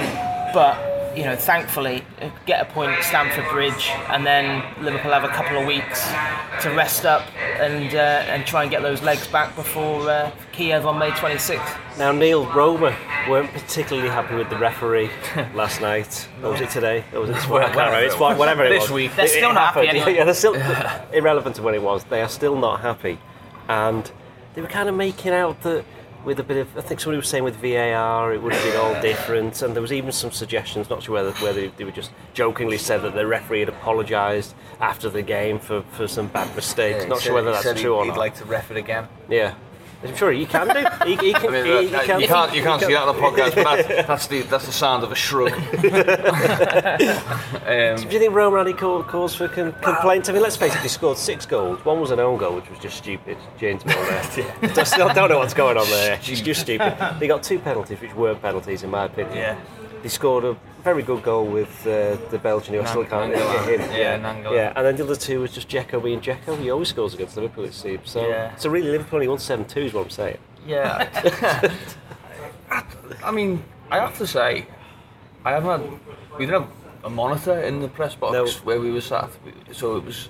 but 0.54 0.78
you 1.18 1.24
know, 1.24 1.36
thankfully, 1.36 2.04
uh, 2.22 2.30
get 2.46 2.62
a 2.62 2.66
point 2.72 2.92
at 2.92 3.04
Stamford 3.04 3.50
Bridge, 3.50 3.90
and 4.10 4.24
then 4.24 4.64
Liverpool 4.84 5.12
have 5.12 5.24
a 5.24 5.30
couple 5.30 5.58
of 5.58 5.66
weeks 5.66 6.06
to 6.62 6.70
rest 6.76 7.06
up 7.06 7.24
and 7.60 7.96
uh, 7.96 7.98
and 8.28 8.46
try 8.46 8.62
and 8.62 8.70
get 8.70 8.84
those 8.84 9.02
legs 9.02 9.28
back 9.28 9.56
before 9.56 10.08
uh, 10.08 10.30
Kiev 10.52 10.86
on 10.86 11.00
May 11.00 11.10
26th. 11.10 11.98
Now, 11.98 12.12
Neil 12.12 12.46
Roma 12.54 12.96
weren't 13.28 13.52
particularly 13.52 14.10
happy 14.10 14.36
with 14.36 14.50
the 14.52 14.58
referee 14.60 15.10
last 15.56 15.82
night. 15.82 16.28
Or 16.44 16.52
was 16.52 16.62
it 16.62 16.70
today? 16.70 17.04
Or 17.14 17.22
was 17.22 17.32
it 17.32 17.34
this 17.34 17.48
morning? 17.48 17.70
I 17.70 17.74
can't 17.74 17.86
remember. 17.88 18.06
It's 18.06 18.16
fine, 18.16 18.38
whatever 18.38 18.64
it 18.66 18.74
was. 18.74 18.84
This 18.84 18.92
week. 18.92 19.16
They're 19.16 19.26
It- 19.26 19.30
still 19.32 19.50
it 19.50 19.54
not 19.56 19.74
happy 19.74 19.88
anyway. 19.88 20.16
Yeah, 20.16 20.24
they're 20.26 20.36
still 20.36 20.54
irrelevant 21.14 21.56
to 21.56 21.64
when 21.64 21.74
it 21.74 21.82
was. 21.82 22.04
They 22.04 22.22
are 22.22 22.30
still 22.30 22.56
not 22.56 22.82
happy, 22.82 23.18
and 23.68 24.12
they 24.58 24.64
were 24.64 24.68
kind 24.68 24.90
of 24.90 24.96
making 24.96 25.34
out 25.34 25.62
that 25.62 25.86
with 26.26 26.40
a 26.40 26.44
bit 26.44 26.58
of. 26.58 26.76
I 26.76 26.82
think 26.82 27.00
somebody 27.00 27.18
was 27.18 27.30
saying 27.30 27.44
with 27.44 27.58
VAR 27.58 28.34
it 28.34 28.42
would 28.42 28.54
have 28.54 28.64
been 28.64 28.76
all 28.76 29.00
different, 29.04 29.62
and 29.62 29.76
there 29.76 29.84
was 29.84 29.94
even 29.94 30.12
some 30.12 30.32
suggestions. 30.32 30.90
Not 30.90 31.04
sure 31.04 31.14
whether 31.14 31.32
whether 31.34 31.68
they 31.70 31.84
were 31.84 31.92
just 31.92 32.10
jokingly 32.34 32.80
said 32.80 33.04
that 33.04 33.14
the 33.14 33.28
referee 33.28 33.60
had 33.60 33.70
apologised 33.70 34.56
after 34.82 35.12
the 35.12 35.22
game 35.22 35.60
for, 35.60 35.84
for 35.92 36.08
some 36.08 36.26
bad 36.30 36.56
mistakes. 36.56 37.04
He 37.04 37.10
not 37.10 37.22
sure 37.22 37.36
whether 37.36 37.52
that's 37.52 37.62
true 37.64 37.76
he'd, 37.76 37.88
or 37.88 38.06
He'd 38.06 38.18
like 38.18 38.34
to 38.38 38.46
ref 38.46 38.72
it 38.72 38.78
again. 38.78 39.08
Yeah. 39.30 39.54
I'm 40.04 40.16
sure 40.16 40.32
he 40.32 40.46
can 40.46 40.68
do. 40.68 40.86
He, 41.06 41.16
he 41.16 41.34
can, 41.34 41.48
I 41.48 41.52
mean, 41.52 41.66
he, 41.66 41.72
uh, 41.96 42.00
he 42.00 42.06
can. 42.06 42.22
you 42.22 42.28
can't 42.28 42.56
you 42.56 42.62
can't 42.62 42.82
see 42.82 42.94
that 42.94 43.08
on 43.08 43.16
the 43.16 43.22
podcast, 43.28 43.56
but 43.56 43.88
that's, 43.88 44.08
that's 44.08 44.28
the 44.28 44.42
that's 44.44 44.66
the 44.68 44.72
sound 44.72 45.04
of 45.04 45.12
a 45.12 45.16
shrug. 45.16 45.52
um, 45.54 45.60
Do 47.98 48.14
you 48.14 48.20
think 48.20 48.34
Roma 48.34 48.58
had 48.60 48.68
any 48.68 48.76
cause 48.76 49.34
for 49.36 49.48
con- 49.48 49.74
complaint? 49.82 50.30
I 50.30 50.34
mean, 50.34 50.42
let's 50.44 50.56
face 50.56 50.76
it, 50.76 50.82
they 50.82 50.88
scored 50.88 51.18
six 51.18 51.46
goals. 51.46 51.84
One 51.84 52.00
was 52.00 52.12
an 52.12 52.20
own 52.20 52.38
goal, 52.38 52.56
which 52.56 52.70
was 52.70 52.80
just 52.80 52.98
stupid. 52.98 53.38
James 53.58 53.84
Milner. 53.86 54.02
I 54.62 54.84
still 54.84 55.14
don't 55.14 55.30
know 55.30 55.40
what's 55.40 55.54
going 55.56 55.78
on 55.78 55.90
there. 55.90 56.20
It's 56.24 56.42
just 56.42 56.62
stupid. 56.62 56.96
They 57.20 57.28
got 57.28 57.42
two 57.44 57.60
penalties, 57.60 58.00
which 58.00 58.14
weren't 58.14 58.42
penalties, 58.42 58.84
in 58.84 58.92
my 58.92 59.06
opinion. 59.06 59.36
Yeah. 59.36 59.58
They 60.04 60.10
scored 60.10 60.46
a 60.46 60.56
very 60.84 61.02
good 61.04 61.24
goal 61.24 61.46
with 61.46 61.86
uh, 61.88 62.18
the 62.30 62.40
Belgian, 62.42 62.76
who 62.76 62.82
I 62.82 62.86
still 62.86 63.04
can't 63.06 63.34
get 63.34 63.80
him. 63.80 63.92
Yeah, 63.92 64.20
Nainggolan. 64.20 64.54
Yeah, 64.56 64.74
and 64.76 64.86
then 64.86 64.96
the 64.96 65.04
other 65.04 65.16
two 65.16 65.42
was 65.42 65.52
just 65.52 65.68
Dzeko 65.70 66.04
being 66.04 66.22
Dzeko. 66.22 66.58
He 66.60 66.70
always 66.70 66.90
scores 66.90 67.14
against 67.14 67.36
Liverpool, 67.36 67.66
it 67.66 67.74
seems. 67.74 68.10
So, 68.10 68.28
Yeah. 68.28 68.56
a 68.64 68.70
really, 68.70 68.92
Liverpool 68.92 69.18
only 69.18 69.28
won 69.28 69.40
7 69.40 69.66
2 69.66 69.80
is 69.82 69.94
what 69.94 70.04
I'm 70.06 70.10
saying. 70.10 70.38
Yeah. 70.66 71.10
I 73.24 73.32
mean, 73.32 73.64
I 73.90 73.98
have 74.00 74.18
to 74.20 74.28
say, 74.28 74.68
I 75.44 75.52
haven't 75.52 75.82
had, 75.82 76.00
we 76.38 76.46
didn't 76.46 76.62
have 76.64 76.72
a 77.04 77.10
monitor 77.10 77.60
in 77.62 77.80
the 77.82 77.88
press 77.88 78.16
box 78.16 78.34
No. 78.34 78.48
where 78.64 78.80
we 78.80 78.92
were 78.92 79.02
sat, 79.02 79.30
so 79.72 79.96
it 79.98 80.04
was. 80.04 80.30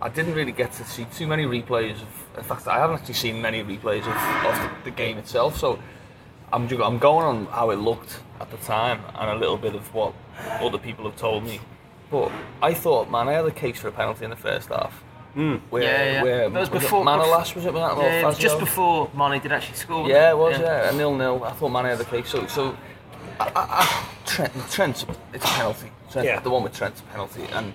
I 0.00 0.08
didn't 0.08 0.34
really 0.34 0.52
get 0.52 0.72
to 0.72 0.84
see 0.84 1.04
too 1.14 1.28
many 1.28 1.44
replays. 1.44 1.92
Of, 2.02 2.08
in 2.38 2.42
fact, 2.44 2.66
I 2.66 2.78
haven't 2.78 2.96
actually 2.98 3.14
seen 3.14 3.40
many 3.40 3.62
replays 3.62 4.00
of, 4.00 4.16
of 4.50 4.84
the 4.84 4.90
game 4.90 5.16
itself. 5.18 5.56
So 5.58 5.78
I'm 6.52 6.68
ju- 6.68 6.82
I'm 6.82 6.98
going 6.98 7.24
on 7.24 7.46
how 7.46 7.70
it 7.70 7.76
looked 7.76 8.20
at 8.40 8.50
the 8.50 8.56
time 8.58 9.00
and 9.14 9.30
a 9.30 9.34
little 9.36 9.56
bit 9.56 9.74
of 9.74 9.92
what 9.94 10.12
other 10.60 10.78
people 10.78 11.04
have 11.04 11.16
told 11.16 11.44
me. 11.44 11.60
But 12.10 12.30
I 12.60 12.74
thought, 12.74 13.10
man, 13.10 13.28
I 13.28 13.32
had 13.32 13.46
a 13.46 13.50
case 13.50 13.78
for 13.80 13.88
a 13.88 13.92
penalty 13.92 14.24
in 14.24 14.30
the 14.30 14.36
first 14.36 14.68
half. 14.68 14.92
Hmm. 15.34 15.56
Where, 15.70 15.82
Yeah, 15.82 16.04
yeah. 16.12 16.22
Where, 16.22 16.50
That 16.50 16.58
was 16.60 16.68
it 16.68 16.72
before- 16.72 17.04
Manolas 17.04 17.54
was 17.54 17.64
it? 17.64 17.72
Was 17.72 17.96
that 17.96 18.02
Yeah, 18.02 18.20
it 18.20 18.24
was 18.26 18.38
just 18.38 18.58
before 18.58 19.08
Mane 19.16 19.40
did 19.40 19.50
actually 19.50 19.76
score. 19.76 20.06
Yeah, 20.08 20.30
it 20.30 20.36
was. 20.36 20.58
Yeah, 20.58 20.90
a 20.90 20.92
nil 20.92 21.14
nil. 21.16 21.42
I 21.44 21.52
thought 21.52 21.70
Mane 21.70 21.86
had 21.86 21.98
the 21.98 22.04
case. 22.04 22.28
So, 22.28 22.46
so 22.46 22.76
I, 23.40 23.44
I, 23.44 23.50
I, 23.56 24.06
Trent, 24.26 24.52
Trent, 24.70 25.06
it's 25.32 25.44
a 25.44 25.48
penalty. 25.48 25.90
Trent, 26.10 26.26
Yeah. 26.26 26.40
The 26.40 26.50
one 26.50 26.62
with 26.64 26.74
Trent's 26.76 27.00
a 27.00 27.04
penalty, 27.04 27.44
and 27.54 27.72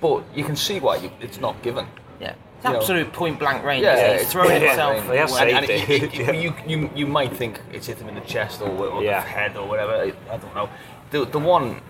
but 0.00 0.24
you 0.34 0.44
can 0.44 0.56
see 0.56 0.80
why 0.80 0.96
you, 0.96 1.10
it's 1.20 1.38
not 1.40 1.60
given. 1.62 1.86
Yeah. 2.20 2.34
It's 2.64 2.70
You 2.70 2.72
know. 2.72 2.80
absolute 2.80 3.12
point 3.12 3.38
blank 3.38 3.62
range. 3.62 3.82
Yeah, 3.82 3.94
isn't 3.94 4.06
it? 4.06 4.12
it's 4.14 4.22
He's 4.22 4.32
thrown 4.32 4.46
yeah, 4.48 4.58
himself. 4.58 5.08
They 5.08 5.18
have 5.18 5.30
away. 5.30 5.40
And, 5.42 5.50
and 5.50 5.64
it, 5.70 5.90
it. 5.90 6.02
it- 6.14 6.28
it- 6.28 6.34
you, 6.42 6.54
you, 6.66 6.90
you 6.94 7.06
might 7.06 7.32
think 7.36 7.60
it's 7.72 7.86
hit 7.86 7.98
him 7.98 8.08
in 8.08 8.14
the 8.14 8.22
chest 8.22 8.62
or, 8.62 8.68
or 8.70 9.02
Yeah. 9.02 9.20
the 9.20 9.26
head 9.28 9.56
or 9.58 9.68
whatever. 9.68 9.92
I, 9.92 10.12
I 10.32 10.36
don't 10.38 10.54
know. 10.54 10.70
The, 11.10 11.26
the 11.26 11.38
one 11.38 11.82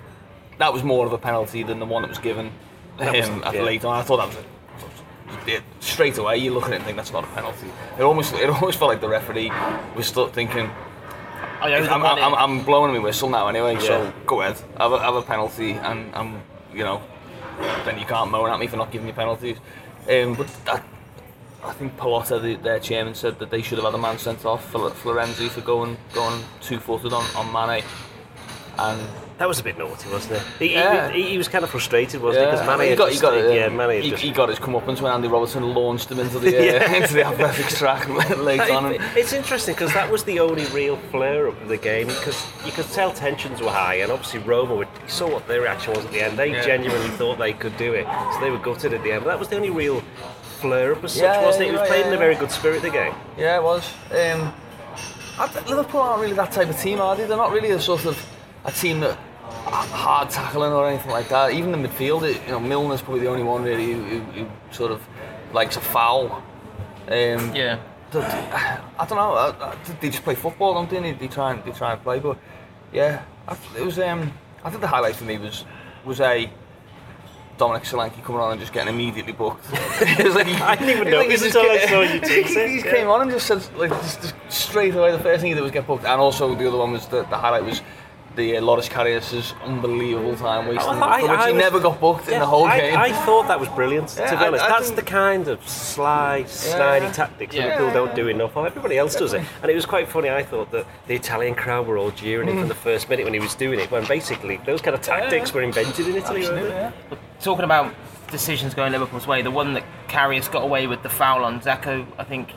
that 0.59 0.73
was 0.73 0.83
more 0.83 1.07
of 1.07 1.13
a 1.13 1.19
penalty 1.19 1.63
than 1.63 1.79
the 1.79 1.87
one 1.87 2.03
that 2.03 2.09
was 2.09 2.19
given 2.19 2.51
That 2.99 3.15
was- 3.15 3.29
him 3.29 3.43
at 3.45 3.55
yeah. 3.55 3.63
late 3.63 3.85
on. 3.85 3.97
I 3.97 4.03
thought 4.03 4.17
that 4.17 4.27
was. 4.29 4.37
A, 4.37 4.45
it, 5.57 5.63
straight 5.81 6.19
away, 6.19 6.39
you 6.39 6.53
look 6.53 6.65
at 6.65 6.73
it 6.73 6.77
and 6.77 6.85
think 6.85 6.97
that's 6.97 7.13
not 7.13 7.23
a 7.23 7.29
penalty. 7.29 7.69
It 7.99 8.03
almost, 8.03 8.35
it 8.35 8.49
almost 8.51 8.79
felt 8.79 8.89
like 8.91 9.01
the 9.01 9.09
referee 9.09 9.53
was 9.95 10.07
still 10.07 10.27
thinking, 10.29 10.69
I 11.61 11.73
owe 11.75 11.83
the 11.85 11.91
I'm. 11.93 12.05
I'm, 12.05 12.35
I'm 12.35 12.65
blowing 12.65 12.93
my 12.93 12.99
whistle 12.99 13.29
now 13.29 13.47
anyway, 13.49 13.75
Yeah. 13.75 13.81
so 13.81 14.13
go 14.27 14.41
ahead, 14.43 14.61
have 14.79 14.93
a, 14.93 14.99
have 14.99 15.15
a 15.15 15.23
penalty, 15.23 15.73
and, 15.73 16.13
and 16.15 16.41
you 16.75 16.83
know, 16.85 17.01
then 17.85 17.99
you 17.99 18.05
can't 18.07 18.31
moan 18.31 18.51
at 18.51 18.59
me 18.59 18.67
for 18.67 18.77
not 18.77 18.91
giving 18.91 19.07
you 19.09 19.15
penalties. 19.15 19.59
Um, 20.09 20.35
but 20.35 20.49
that, 20.67 20.85
I 21.63 21.73
think 21.73 21.97
Pallotta, 21.97 22.43
the, 22.43 22.57
their 22.57 22.79
chairman, 22.79 23.15
said 23.15 23.39
that 23.39 23.51
they 23.51 23.63
should 23.63 23.79
have 23.79 23.87
had 23.87 23.95
a 23.95 23.99
man 23.99 24.19
sent 24.19 24.45
off 24.45 24.71
for 24.71 24.91
Florenzi 24.91 25.49
for 25.49 25.63
going 25.63 25.97
going 26.13 26.43
two 26.61 26.79
footed 26.79 27.13
on, 27.13 27.25
on 27.35 27.51
Mane. 27.53 27.83
And 28.79 29.01
That 29.37 29.49
was 29.49 29.59
a 29.59 29.65
bit 29.65 29.77
naughty, 29.77 30.09
wasn't 30.11 30.35
it? 30.35 30.43
He, 30.61 30.69
he- 30.69 30.75
Yeah. 30.75 31.11
he, 31.11 31.31
he 31.31 31.39
was 31.39 31.49
kind 31.49 31.65
of 31.65 31.71
frustrated, 31.71 32.23
wasn't 32.23 32.45
he? 32.47 32.51
Because 32.53 32.67
Mane 32.79 32.91
he 32.91 32.95
got, 32.97 33.09
just, 33.11 33.21
he 33.21 33.21
got, 33.21 33.35
yeah, 33.53 33.69
had 33.69 34.03
he, 34.05 34.11
just 34.11 34.23
he 34.23 34.31
got 34.31 34.49
his 34.49 34.61
comeuppance 34.61 35.01
when 35.01 35.13
Andy 35.13 35.27
Robertson 35.27 35.75
launched 35.75 36.09
him 36.09 36.21
into 36.21 36.39
the 36.39 36.57
uh, 36.57 36.63
Yeah. 36.63 36.93
into 37.03 37.15
the 37.15 37.25
athletics 37.27 37.77
track 37.77 38.09
late 38.39 38.61
on. 38.71 38.93
It- 38.93 39.01
And, 39.01 39.17
It's 39.19 39.33
interesting 39.33 39.75
because 39.75 39.93
that 39.95 40.09
was 40.09 40.23
the 40.23 40.39
only 40.39 40.67
real 40.67 40.97
flare 41.11 41.49
up 41.49 41.61
of 41.61 41.69
the 41.69 41.77
game 41.77 42.07
because 42.07 42.47
you 42.65 42.71
could 42.71 42.89
tell 42.93 43.13
tensions 43.13 43.61
were 43.61 43.71
high, 43.71 43.95
and 43.97 44.13
obviously 44.13 44.39
Roma 44.39 44.77
would, 44.77 44.87
you 45.03 45.09
saw 45.09 45.29
what 45.29 45.49
their 45.49 45.63
reaction 45.63 45.95
was 45.95 46.05
at 46.05 46.13
the 46.13 46.23
end. 46.23 46.39
They 46.39 46.53
Yeah. 46.53 46.65
genuinely 46.65 47.09
thought 47.17 47.37
they 47.39 47.55
could 47.55 47.77
do 47.77 47.93
it, 47.93 48.07
so 48.35 48.41
they 48.41 48.51
were 48.53 48.59
gutted 48.59 48.93
at 48.95 49.03
the 49.03 49.11
end. 49.11 49.25
But 49.25 49.31
that 49.31 49.39
was 49.41 49.49
the 49.49 49.57
only 49.57 49.71
real 49.71 50.01
flare 50.61 50.93
up 50.93 51.03
as 51.03 51.13
such, 51.15 51.23
Yeah, 51.23 51.43
wasn't 51.45 51.65
it? 51.65 51.69
It 51.69 51.73
was 51.73 51.81
right, 51.81 51.89
played 51.89 52.01
yeah, 52.03 52.09
in 52.09 52.15
a 52.15 52.19
very 52.19 52.37
good 52.37 52.53
spirit. 52.53 52.83
The 52.83 52.91
game. 52.91 53.15
Yeah, 53.37 53.57
it 53.57 53.65
was. 53.65 53.91
Um, 54.13 54.55
I 55.41 55.51
Liverpool 55.69 56.01
aren't 56.03 56.21
really 56.23 56.35
that 56.35 56.53
type 56.53 56.69
of 56.71 56.79
team, 56.81 57.01
are 57.01 57.17
they? 57.17 57.25
They're 57.25 57.37
not 57.37 57.51
really 57.51 57.71
a 57.73 57.81
sort 57.81 58.05
of 58.05 58.17
a 58.65 58.73
team 58.73 59.01
that 59.01 59.19
hard 59.47 60.31
tackling 60.31 60.73
or 60.73 60.89
anything 60.89 61.11
like 61.11 61.29
that. 61.29 61.53
Even 61.53 61.73
the 61.73 61.79
midfield, 61.89 62.23
it, 62.23 62.41
you 62.47 62.53
know, 62.53 62.61
Milner's 62.61 63.03
probably 63.03 63.21
the 63.21 63.29
only 63.29 63.43
one 63.43 63.63
really 63.63 63.93
who, 63.93 64.03
who, 64.03 64.21
who 64.21 64.47
sort 64.71 64.91
of 64.93 65.03
likes 65.53 65.77
a 65.77 65.81
foul. 65.81 66.43
Um, 67.09 67.55
yeah. 67.55 67.81
I 68.15 69.07
don't 69.07 69.19
know. 69.19 69.35
I, 69.35 69.73
I, 69.73 69.77
they 70.01 70.09
just 70.09 70.23
play 70.23 70.35
football, 70.35 70.75
don't 70.75 70.89
they? 70.89 71.01
They, 71.01 71.13
they 71.13 71.29
try 71.29 71.53
and 71.53 71.65
they 71.65 71.73
try 71.73 71.93
and 71.93 72.03
play, 72.03 72.21
but 72.21 72.39
yeah, 72.93 73.25
I, 73.49 73.57
it 73.77 73.85
was. 73.85 73.99
Um, 73.99 74.33
I 74.63 74.71
think 74.71 74.81
the 74.81 74.87
highlight 74.87 75.17
for 75.17 75.25
me 75.25 75.39
was 75.39 75.65
was 76.05 76.21
a. 76.21 76.51
Dominic 77.57 77.85
Solanke 77.85 78.21
coming 78.25 78.41
on 78.41 78.51
and 78.51 78.61
just 78.61 78.73
getting 78.73 78.93
immediately 78.93 79.33
booked. 79.33 79.65
it 79.73 80.25
was 80.25 80.35
like, 80.35 80.49
I 80.61 80.75
didn't 80.75 80.91
even 80.91 81.07
he- 81.07 81.13
notice 81.13 81.41
he 81.41 81.51
just 81.51 81.57
until 81.57 81.71
I 81.71 81.87
saw 81.87 82.01
you 82.01 82.19
tweet 82.19 82.47
He 82.47 82.53
just 82.53 82.85
yeah. 82.85 82.93
came 82.93 83.09
on 83.09 83.23
and 83.23 83.31
just 83.31 83.47
said, 83.47 83.65
like, 83.77 83.91
just, 83.91 84.23
just 84.23 84.35
straight 84.49 84.93
away, 84.93 85.13
the 85.13 85.21
first 85.21 85.41
thing 85.41 85.51
he 85.51 85.55
did 85.55 85.63
was 85.63 85.71
get 85.71 85.87
booked. 85.87 86.05
And 86.05 86.21
also, 86.21 86.53
the 86.57 86.67
other 86.67 86.79
one 86.79 86.91
was 86.91 87.07
the, 87.07 87.23
the 87.23 87.37
highlight 87.37 87.63
was 87.65 87.81
the 88.37 88.57
uh, 88.57 88.61
Loris 88.61 88.89
Karius' 88.89 89.55
unbelievable 89.63 90.35
time 90.37 90.67
wasting, 90.67 90.85
Oh, 90.89 91.03
I- 91.03 91.21
for 91.21 91.29
which 91.29 91.39
I 91.39 91.47
he 91.49 91.53
was- 91.53 91.63
never 91.63 91.79
got 91.81 92.01
booked 92.01 92.29
in 92.29 92.41
the 92.41 92.47
whole 92.47 92.65
I, 92.65 92.81
game. 92.81 92.97
I 92.99 93.13
thought 93.13 93.47
that 93.49 93.61
was 93.61 93.69
brilliant, 93.71 94.15
Yeah, 94.19 94.31
to 94.31 94.37
be 94.37 94.45
honest. 94.45 94.65
I 94.65 94.69
That's 94.69 94.87
think- 94.87 94.97
the 94.97 95.03
kind 95.05 95.49
of 95.49 95.69
sly, 95.69 96.45
snidey 96.47 97.13
tactics 97.13 97.55
Yeah. 97.55 97.71
people 97.79 97.93
don't 97.93 98.15
do 98.15 98.29
enough 98.29 98.57
of. 98.57 98.67
Everybody 98.67 98.99
else 98.99 99.15
does 99.15 99.33
it. 99.35 99.43
And 99.63 99.71
it 99.71 99.75
was 99.75 99.87
quite 99.87 100.09
funny, 100.09 100.31
I 100.31 100.43
thought, 100.43 100.71
that 100.73 100.85
the 101.07 101.15
Italian 101.15 101.55
crowd 101.55 101.87
were 101.87 101.97
all 101.97 102.11
jeering 102.11 102.49
him 102.49 102.59
from 102.59 102.69
the 102.69 102.75
first 102.75 103.09
minute 103.09 103.25
when 103.25 103.35
he 103.35 103.41
was 103.41 103.55
doing 103.55 103.79
it, 103.79 103.91
when 103.91 104.05
basically 104.07 104.59
those 104.67 104.81
kind 104.83 104.95
of 104.95 105.01
tactics 105.03 105.53
were 105.55 105.63
invented 105.63 106.07
in 106.09 106.17
Italy, 106.17 106.43
yeah. 106.43 106.91
Talking 107.41 107.65
about 107.65 107.93
decisions 108.31 108.75
going 108.75 108.93
Liverpool's 108.93 109.27
way, 109.27 109.43
the 109.43 109.51
one 109.51 109.75
that 109.75 109.85
Karius 110.09 110.51
got 110.51 110.63
away 110.65 110.87
with 110.87 111.03
the 111.03 111.09
foul 111.09 111.45
on 111.45 111.61
Dzeko, 111.61 112.05
I 112.19 112.25
think 112.25 112.49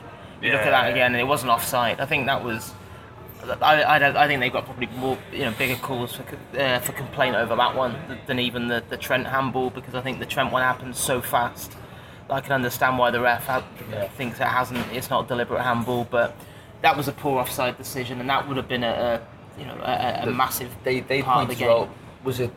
you 0.42 0.50
look 0.52 0.62
at 0.62 0.70
that 0.70 0.86
Yeah. 0.86 0.92
again, 0.92 1.12
and 1.12 1.20
it 1.20 1.26
wasn't 1.26 1.50
offside. 1.52 2.00
I 2.00 2.06
think 2.06 2.26
that 2.26 2.42
was. 2.44 2.72
I, 3.62 3.94
I, 3.94 3.98
don't- 3.98 4.16
I 4.16 4.26
think 4.26 4.40
they've 4.40 4.52
got 4.52 4.64
probably 4.64 4.86
more, 4.88 5.18
you 5.32 5.40
know, 5.44 5.52
bigger 5.52 5.76
calls 5.76 6.14
for 6.14 6.24
uh, 6.58 6.78
for 6.80 6.92
complaint 6.92 7.36
over 7.36 7.56
that 7.56 7.74
one 7.74 7.94
th- 8.08 8.20
than 8.26 8.38
even 8.38 8.68
the, 8.68 8.82
the 8.88 8.96
Trent 8.96 9.26
handball 9.26 9.70
because 9.70 9.94
I 9.94 10.00
think 10.00 10.18
the 10.18 10.26
Trent 10.26 10.52
one 10.52 10.62
happened 10.62 10.96
so 10.96 11.20
fast. 11.20 11.72
I 12.30 12.40
can 12.40 12.52
understand 12.52 12.98
why 12.98 13.10
the 13.10 13.20
ref 13.20 13.46
ha- 13.46 13.64
thinks 14.16 14.38
it 14.38 14.44
hasn't. 14.46 14.84
It's 14.92 15.08
not 15.10 15.24
a 15.24 15.28
deliberate 15.28 15.62
handball, 15.62 16.04
but 16.10 16.36
that 16.82 16.96
was 16.96 17.08
a 17.08 17.12
poor 17.12 17.40
offside 17.40 17.78
decision, 17.78 18.20
and 18.20 18.28
that 18.28 18.46
would 18.46 18.56
have 18.58 18.68
been 18.68 18.84
a, 18.84 19.20
a 19.56 19.60
you 19.60 19.66
know 19.66 19.78
a, 19.82 20.24
a, 20.26 20.28
a 20.28 20.30
massive 20.30 20.70
They 20.84 21.00
they 21.00 21.22
part 21.22 21.42
of 21.44 21.48
the 21.48 21.54
game. 21.54 21.70
out 21.70 21.88
was 22.24 22.38
it 22.40 22.50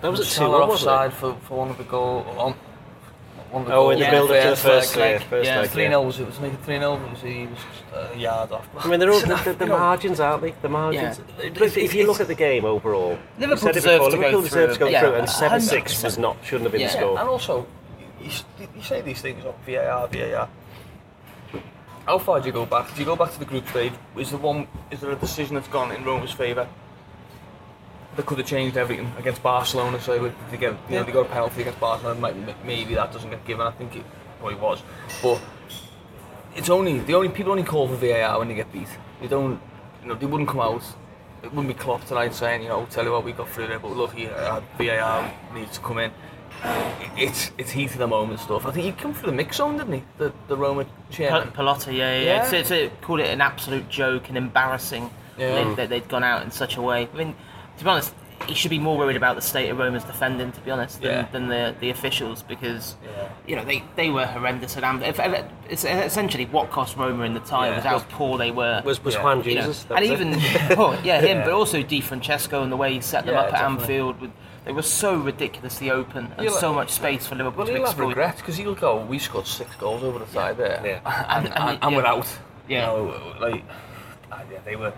That 0.00 0.10
was 0.10 0.20
a 0.20 0.24
2 0.24 0.44
offside 0.72 1.12
for, 1.12 1.34
for 1.42 1.58
one 1.58 1.68
of 1.70 1.76
the 1.78 1.84
goal 1.84 2.24
on 2.38 2.54
one 3.54 3.62
of 3.62 3.68
the 3.68 3.74
Oh, 3.74 3.90
in 3.90 3.98
the 3.98 4.04
Yeah, 4.04 4.10
build 4.10 4.30
up 4.30 4.42
to 4.42 4.48
the 4.50 4.56
first 4.56 4.62
first, 4.64 4.96
leg, 4.96 5.20
yeah, 5.20 5.26
first 5.28 5.46
yeah. 5.48 5.60
leg, 5.60 5.70
Three 5.70 5.82
yeah. 5.84 5.88
0 5.90 6.02
was 6.02 6.20
it? 6.20 6.26
Was 6.26 6.36
it 6.36 6.42
make 6.42 6.52
it 6.52 6.60
three 6.64 6.78
0 6.78 7.08
Was 7.10 7.20
he 7.22 7.46
was 7.46 7.58
just 7.58 8.14
a 8.14 8.18
yard 8.18 8.52
off? 8.52 8.68
I 8.78 8.88
mean, 8.88 9.00
they're 9.00 9.10
all, 9.12 9.20
the, 9.32 9.40
the, 9.44 9.52
the 9.54 9.66
margins, 9.66 10.20
aren't 10.20 10.42
they? 10.42 10.50
The 10.60 10.68
margins. 10.68 11.20
Yeah. 11.38 11.50
But 11.54 11.62
if, 11.62 11.76
if 11.78 11.94
you 11.94 12.06
look 12.06 12.20
at 12.20 12.26
the 12.26 12.34
game 12.34 12.64
overall, 12.64 13.18
Liverpool 13.38 13.54
we 13.54 13.56
said 13.58 13.70
it 13.70 13.74
deserved 13.74 13.98
before, 14.04 14.10
to 14.10 14.16
go 14.16 14.22
Liverpool 14.22 14.40
through. 14.42 14.48
deserved 14.66 14.72
to 14.74 14.78
go 14.80 15.00
through, 15.00 15.14
and 15.14 15.28
7 15.28 15.60
6 15.60 16.02
was 16.02 16.18
not, 16.18 16.36
shouldn't 16.44 16.64
have 16.64 16.72
been 16.72 16.80
Yeah. 16.82 16.86
the 16.88 16.92
score. 16.98 17.18
and 17.20 17.28
also, 17.28 17.66
you, 18.20 18.30
you 18.76 18.82
say 18.82 19.00
these 19.02 19.20
things 19.20 19.44
of 19.44 19.54
VAR, 19.66 20.08
VAR. 20.08 20.48
How 22.06 22.18
far 22.18 22.40
do 22.40 22.46
you 22.46 22.52
go 22.52 22.66
back? 22.66 22.92
Do 22.94 23.00
you 23.00 23.06
go 23.06 23.16
back 23.16 23.32
to 23.32 23.38
the 23.38 23.46
group 23.46 23.66
stage? 23.68 23.92
Is 24.16 24.30
there 24.30 24.38
one? 24.38 24.68
Is 24.90 25.00
there 25.00 25.10
a 25.10 25.16
decision 25.16 25.54
that's 25.54 25.68
gone 25.68 25.90
in 25.90 26.04
Roma's 26.04 26.32
favour 26.32 26.68
that 28.16 28.26
could 28.26 28.38
have 28.38 28.46
changed 28.46 28.76
everything 28.76 29.12
against 29.18 29.42
Barcelona? 29.42 30.00
So 30.00 30.32
they 30.50 30.56
get, 30.56 30.74
you 30.88 30.96
know, 30.96 31.04
they 31.04 31.12
got 31.12 31.26
a 31.26 31.28
penalty 31.28 31.62
against 31.62 31.80
Barcelona. 31.80 32.34
Maybe 32.64 32.94
that 32.94 33.12
doesn't 33.12 33.30
get 33.30 33.44
given. 33.46 33.66
I 33.66 33.70
think 33.72 33.96
it 33.96 34.04
probably 34.38 34.56
was, 34.56 34.82
but 35.22 35.40
it's 36.56 36.70
only 36.70 37.00
the 37.00 37.14
only 37.14 37.28
people 37.28 37.52
only 37.52 37.64
call 37.64 37.88
for 37.88 37.96
VAR 37.96 38.38
when 38.38 38.48
they 38.48 38.54
get 38.54 38.72
beat. 38.72 38.88
They 39.20 39.26
don't, 39.28 39.60
you 40.02 40.08
know, 40.08 40.14
they 40.14 40.26
wouldn't 40.26 40.48
come 40.48 40.60
out. 40.60 40.82
It 41.42 41.52
wouldn't 41.52 41.68
be 41.68 41.74
Klopp 41.74 42.04
tonight 42.06 42.34
saying, 42.34 42.62
you 42.62 42.68
know, 42.68 42.86
tell 42.90 43.04
you 43.04 43.12
what 43.12 43.24
we 43.24 43.32
got 43.32 43.48
through 43.50 43.66
there, 43.66 43.78
but 43.78 43.90
look, 43.92 44.14
here, 44.14 44.32
uh, 44.32 44.62
VAR 44.78 45.30
needs 45.54 45.72
to 45.72 45.80
come 45.80 45.98
in. 45.98 46.10
It's 47.16 47.50
it's 47.58 47.70
heat 47.72 47.90
of 47.92 47.98
the 47.98 48.06
moment 48.06 48.40
stuff. 48.40 48.64
I 48.64 48.70
think 48.70 48.86
he 48.86 48.92
come 48.92 49.12
through 49.12 49.30
the 49.30 49.36
mix 49.36 49.56
zone, 49.56 49.76
didn't 49.76 49.92
he? 49.92 50.02
The 50.18 50.32
the 50.48 50.56
Roma 50.56 50.86
chairman. 51.10 51.48
Pallotta, 51.48 51.88
yeah, 51.92 52.16
yeah. 52.18 52.22
Yeah. 52.24 52.42
It's, 52.44 52.52
it's, 52.52 52.70
it 52.70 53.00
called 53.02 53.20
it 53.20 53.28
an 53.28 53.40
absolute 53.40 53.88
joke 53.90 54.28
and 54.28 54.38
embarrassing 54.38 55.10
Yeah. 55.36 55.64
that, 55.64 55.76
that 55.76 55.88
they'd 55.90 56.08
gone 56.08 56.24
out 56.24 56.42
in 56.42 56.50
such 56.50 56.76
a 56.76 56.82
way. 56.82 57.08
I 57.12 57.16
mean, 57.16 57.34
to 57.78 57.84
be 57.84 57.90
honest, 57.90 58.14
he 58.46 58.54
should 58.54 58.70
be 58.70 58.78
more 58.78 58.98
worried 58.98 59.16
about 59.16 59.36
the 59.36 59.42
state 59.42 59.70
of 59.70 59.78
Roma's 59.78 60.04
defending, 60.04 60.52
to 60.52 60.60
be 60.60 60.70
honest, 60.70 61.00
than, 61.00 61.10
Yeah. 61.10 61.26
than 61.32 61.48
the, 61.48 61.74
the 61.80 61.88
officials 61.90 62.42
because, 62.42 62.96
Yeah. 63.02 63.28
you 63.46 63.56
know, 63.56 63.64
they, 63.64 63.82
they 63.96 64.10
were 64.10 64.26
horrendous 64.26 64.76
at 64.76 64.84
Anfield. 64.84 65.08
If- 65.08 65.20
if- 65.20 65.44
It's 65.70 65.84
essentially 65.84 66.44
what 66.46 66.70
cost 66.70 66.96
Roma 66.96 67.24
in 67.24 67.32
the 67.32 67.40
tie 67.40 67.68
Yeah. 67.68 67.76
was 67.76 67.84
how 67.84 68.00
poor 68.00 68.36
they 68.36 68.50
were. 68.50 68.82
Was, 68.84 69.02
was 69.02 69.14
Yeah. 69.14 69.22
Juan 69.22 69.44
you 69.44 69.54
know, 69.54 69.60
Jesus? 69.62 69.84
that 69.84 69.94
and 70.02 70.10
was 70.10 70.20
it? 70.20 70.26
even 70.26 70.78
oh, 70.78 70.98
yeah, 71.02 71.20
him, 71.22 71.38
Yeah. 71.38 71.44
but 71.44 71.52
also 71.54 71.82
Di 71.82 72.00
Francesco 72.02 72.62
and 72.62 72.70
the 72.70 72.76
way 72.76 72.92
he 72.92 73.00
set 73.00 73.24
them 73.24 73.34
Yeah, 73.34 73.40
up 73.42 73.46
at 73.46 73.52
definitely. 73.52 73.80
Anfield. 73.82 74.20
With, 74.20 74.30
they 74.66 74.72
were 74.72 74.82
so 74.82 75.14
ridiculously 75.16 75.90
open 75.90 76.32
and 76.36 76.44
You'll- 76.44 76.54
so 76.54 76.74
much 76.74 76.90
space 76.90 77.26
for 77.26 77.36
Liverpool 77.36 77.58
Well, 77.64 77.66
to 77.68 77.72
he'll 77.74 77.86
have 77.86 77.98
regrets 77.98 78.40
because 78.42 78.56
he'll 78.56 78.74
go. 78.74 78.96
We 79.04 79.18
scored 79.20 79.46
six 79.46 79.74
goals 79.76 80.02
over 80.02 80.18
the 80.18 80.26
side 80.26 80.58
there, 80.58 80.80
Yeah. 80.84 81.00
and, 81.30 81.46
And- 81.46 81.54
and, 81.54 81.68
and- 81.70 81.78
and 81.82 81.92
yeah. 81.92 81.96
we're 81.96 82.06
out. 82.06 82.26
Yeah. 82.68 82.90
You 82.92 83.06
know, 83.08 83.34
like 83.40 83.62
ah, 84.32 84.42
yeah, 84.52 84.58
they 84.66 84.76
were. 84.76 84.92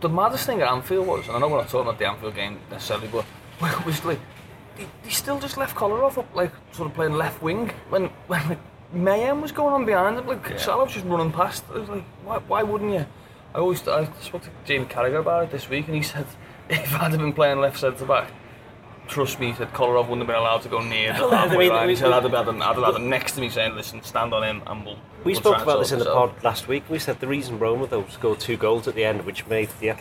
The 0.00 0.08
maddest 0.08 0.46
thing 0.46 0.60
at 0.60 0.68
Anfield 0.68 1.06
was, 1.06 1.26
and 1.26 1.36
I 1.36 1.40
know 1.40 1.48
we're 1.48 1.58
not 1.58 1.68
talking 1.68 1.88
about 1.88 1.98
the 1.98 2.06
Anfield 2.06 2.34
game 2.34 2.60
necessarily, 2.70 3.08
but 3.08 3.24
was 3.86 4.04
like 4.04 4.20
they, 4.76 4.86
they 5.02 5.10
still 5.10 5.38
just 5.38 5.56
left 5.56 5.74
Kolarov 5.74 6.18
up, 6.18 6.34
like 6.34 6.52
sort 6.72 6.88
of 6.88 6.94
playing 6.94 7.14
left 7.14 7.42
wing 7.42 7.70
when 7.88 8.06
when 8.26 8.48
like, 8.48 8.58
mayhem 8.92 9.40
was 9.40 9.52
going 9.52 9.74
on 9.74 9.84
behind 9.86 10.18
him. 10.18 10.26
Like 10.26 10.58
Salah 10.58 10.84
was 10.84 10.92
just 10.92 11.06
running 11.06 11.32
past. 11.32 11.64
I 11.74 11.78
was 11.78 11.88
like, 11.88 12.04
why, 12.24 12.38
why 12.38 12.62
wouldn't 12.62 12.92
you? 12.92 13.06
I 13.54 13.58
always 13.58 13.86
I 13.88 14.08
spoke 14.20 14.42
to 14.42 14.50
Jamie 14.64 14.86
Carragher 14.86 15.20
about 15.20 15.44
it 15.44 15.50
this 15.50 15.68
week, 15.68 15.86
and 15.86 15.96
he 15.96 16.02
said 16.02 16.26
if 16.68 16.94
I'd 16.94 17.12
have 17.12 17.20
been 17.20 17.32
playing 17.32 17.60
left 17.60 17.78
centre 17.78 18.04
back. 18.04 18.30
Trust 19.08 19.38
me, 19.40 19.48
he 19.48 19.54
said 19.54 19.72
Kolarov 19.72 20.08
wouldn't 20.08 20.18
have 20.20 20.26
been 20.26 20.36
allowed 20.36 20.62
to 20.62 20.68
go 20.68 20.80
near 20.82 21.12
the 21.12 21.24
I 21.26 21.36
halfway 21.46 21.56
mean, 21.66 21.68
line. 21.68 21.88
He 21.88 21.96
said 21.96 22.12
I'd 22.12 22.22
have 22.24 22.32
had 22.32 22.48
him, 22.48 22.60
I'd 22.60 22.74
have 22.76 22.84
had 22.84 22.94
him 22.96 23.08
next 23.08 23.32
to 23.32 23.40
me 23.40 23.48
saying, 23.48 23.74
listen, 23.74 24.02
stand 24.02 24.34
on 24.34 24.42
him 24.42 24.62
and 24.66 24.84
we'll 24.84 24.96
We 25.24 25.32
we'll 25.32 25.40
spoke 25.40 25.62
about 25.62 25.78
this 25.80 25.92
in 25.92 25.98
the 25.98 26.04
this 26.06 26.12
out." 26.12 26.32
pod 26.34 26.44
last 26.44 26.68
week. 26.68 26.84
We 26.88 26.98
said 26.98 27.20
the 27.20 27.26
reason 27.28 27.58
Roma 27.58 27.86
though 27.86 28.04
scored 28.08 28.40
two 28.40 28.56
goals 28.56 28.88
at 28.88 28.94
the 28.94 29.04
end, 29.04 29.24
which 29.24 29.46
made 29.46 29.68
the 29.80 29.94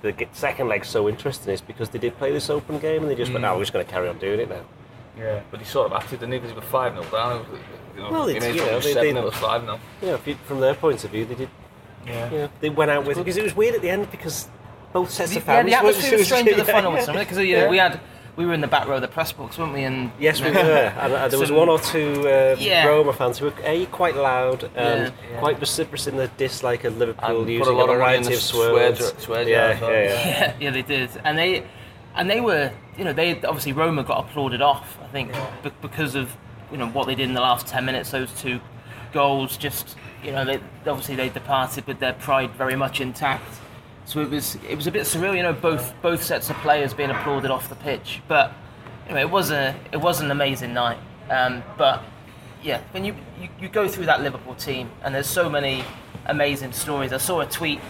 the 0.00 0.14
second 0.32 0.68
leg 0.68 0.84
so 0.84 1.08
interesting, 1.08 1.52
is 1.52 1.60
because 1.60 1.90
they 1.90 1.98
did 1.98 2.16
play 2.18 2.30
this 2.32 2.48
open 2.48 2.78
game 2.78 3.02
and 3.02 3.10
they 3.10 3.16
just 3.16 3.32
went, 3.32 3.44
Mm. 3.44 3.48
"No, 3.48 3.54
we're 3.56 3.62
just 3.62 3.72
going 3.72 3.84
to 3.84 3.90
carry 3.90 4.08
on 4.08 4.18
doing 4.18 4.40
it 4.40 4.48
now." 4.48 4.60
Yeah, 5.18 5.40
but 5.50 5.58
he 5.60 5.66
sort 5.66 5.86
of 5.90 5.92
acted, 6.00 6.20
didn't 6.20 6.32
he? 6.32 6.38
Because 6.38 6.52
he 6.52 6.56
was 6.56 6.64
5 6.68 6.92
0 6.92 7.04
down. 7.10 7.40
It 7.40 7.46
you 7.96 8.02
know, 8.04 8.10
Well, 8.12 8.30
you 8.30 8.38
know, 8.38 8.46
it 8.46 8.52
they- 8.82 8.92
7 8.92 9.14
they- 9.14 9.20
0 9.20 9.30
5 9.32 9.62
0. 9.62 9.80
You 10.00 10.08
know, 10.08 10.20
you, 10.24 10.36
from 10.44 10.60
their 10.60 10.74
point 10.74 11.02
of 11.04 11.10
view, 11.10 11.24
they 11.24 11.34
did. 11.34 11.48
Yeah. 12.06 12.30
You 12.30 12.38
know, 12.38 12.48
they 12.60 12.68
went 12.70 12.90
out 12.92 13.04
with 13.04 13.18
because 13.18 13.36
it 13.36 13.42
was 13.42 13.56
weird 13.56 13.74
at 13.74 13.82
the 13.82 13.90
end 13.90 14.08
because 14.12 14.46
both 14.92 15.10
sets 15.10 15.32
of 15.32 15.38
yeah, 15.38 15.42
fans. 15.42 15.66
the 15.66 15.72
were- 15.72 15.76
atmosphere 15.90 16.18
was 16.18 16.26
strange 16.32 16.48
at 16.48 16.56
the 16.56 16.64
final, 16.64 16.92
yeah. 16.92 17.02
it? 17.10 17.12
Because 17.18 17.38
you 17.38 17.56
know, 17.56 17.64
Yeah. 17.64 17.68
we 17.70 17.76
had 17.78 18.00
we 18.38 18.46
were 18.46 18.54
in 18.54 18.60
the 18.60 18.68
back 18.68 18.86
row 18.86 18.94
of 18.94 19.02
the 19.02 19.08
press 19.08 19.32
box, 19.32 19.58
weren't 19.58 19.72
we? 19.74 19.82
And 19.82 20.12
Yes, 20.20 20.40
we 20.40 20.52
were. 20.52 20.56
And, 21.02 21.12
uh, 21.12 21.26
there 21.26 21.40
was 21.40 21.50
one 21.50 21.68
or 21.68 21.80
two 21.80 22.20
uh, 22.28 22.54
Yeah. 22.56 22.86
Roma 22.86 23.12
fans 23.12 23.38
who 23.38 23.46
were 23.46 23.52
a 23.64 23.84
quite 23.86 24.14
loud 24.14 24.70
and 24.76 25.12
Yeah. 25.32 25.38
quite 25.40 25.58
vociferous 25.58 26.06
in 26.06 26.16
their 26.16 26.30
dislike 26.36 26.84
of 26.84 26.96
Liverpool, 26.98 27.40
And 27.48 27.58
put 27.58 27.66
a 27.66 27.72
lot 27.72 27.90
a 27.90 27.94
variety 27.94 28.34
of 28.34 28.40
swear 28.40 28.94
swears. 28.94 29.12
swear 29.18 29.42
yeah, 29.42 29.80
well. 29.80 29.90
yeah, 29.92 30.04
yeah. 30.08 30.54
yeah, 30.60 30.70
they 30.70 30.82
did, 30.82 31.10
and 31.24 31.36
they 31.36 31.64
and 32.14 32.30
they 32.30 32.40
were, 32.40 32.70
you 32.96 33.04
know, 33.04 33.12
they 33.12 33.32
obviously 33.42 33.72
Roma 33.72 34.04
got 34.04 34.24
applauded 34.24 34.62
off. 34.62 34.98
I 35.02 35.08
think 35.08 35.32
be- 35.64 35.72
because 35.82 36.14
of 36.14 36.36
you 36.70 36.78
know 36.78 36.86
what 36.88 37.08
they 37.08 37.16
did 37.16 37.28
in 37.28 37.34
the 37.34 37.40
last 37.40 37.66
ten 37.66 37.84
minutes. 37.84 38.12
Those 38.12 38.32
two 38.40 38.60
goals, 39.12 39.56
just 39.56 39.96
you 40.22 40.30
know, 40.30 40.44
they 40.44 40.60
obviously 40.86 41.16
they 41.16 41.28
departed 41.28 41.88
with 41.88 41.98
their 41.98 42.12
pride 42.12 42.52
very 42.52 42.76
much 42.76 43.00
intact. 43.00 43.42
So 44.08 44.20
it 44.20 44.30
was 44.30 44.56
it 44.66 44.74
was 44.74 44.86
a 44.86 44.90
bit 44.90 45.02
surreal, 45.02 45.36
you 45.36 45.42
know, 45.42 45.52
both 45.52 45.92
both 46.00 46.22
sets 46.22 46.48
of 46.48 46.56
players 46.56 46.94
being 46.94 47.10
applauded 47.10 47.50
off 47.50 47.68
the 47.68 47.74
pitch. 47.74 48.22
But 48.26 48.54
know, 49.10 49.20
it 49.20 49.30
was 49.30 49.50
a 49.50 49.76
it 49.92 49.98
was 49.98 50.22
an 50.22 50.30
amazing 50.30 50.72
night. 50.72 50.96
Um, 51.28 51.62
but 51.76 52.02
yeah, 52.62 52.80
when 52.92 53.04
you, 53.04 53.14
you 53.38 53.50
you 53.60 53.68
go 53.68 53.86
through 53.86 54.06
that 54.06 54.22
Liverpool 54.22 54.54
team, 54.54 54.90
and 55.02 55.14
there's 55.14 55.26
so 55.26 55.50
many 55.50 55.84
amazing 56.24 56.72
stories. 56.72 57.12
I 57.12 57.18
saw 57.18 57.40
a 57.40 57.46
tweet 57.46 57.80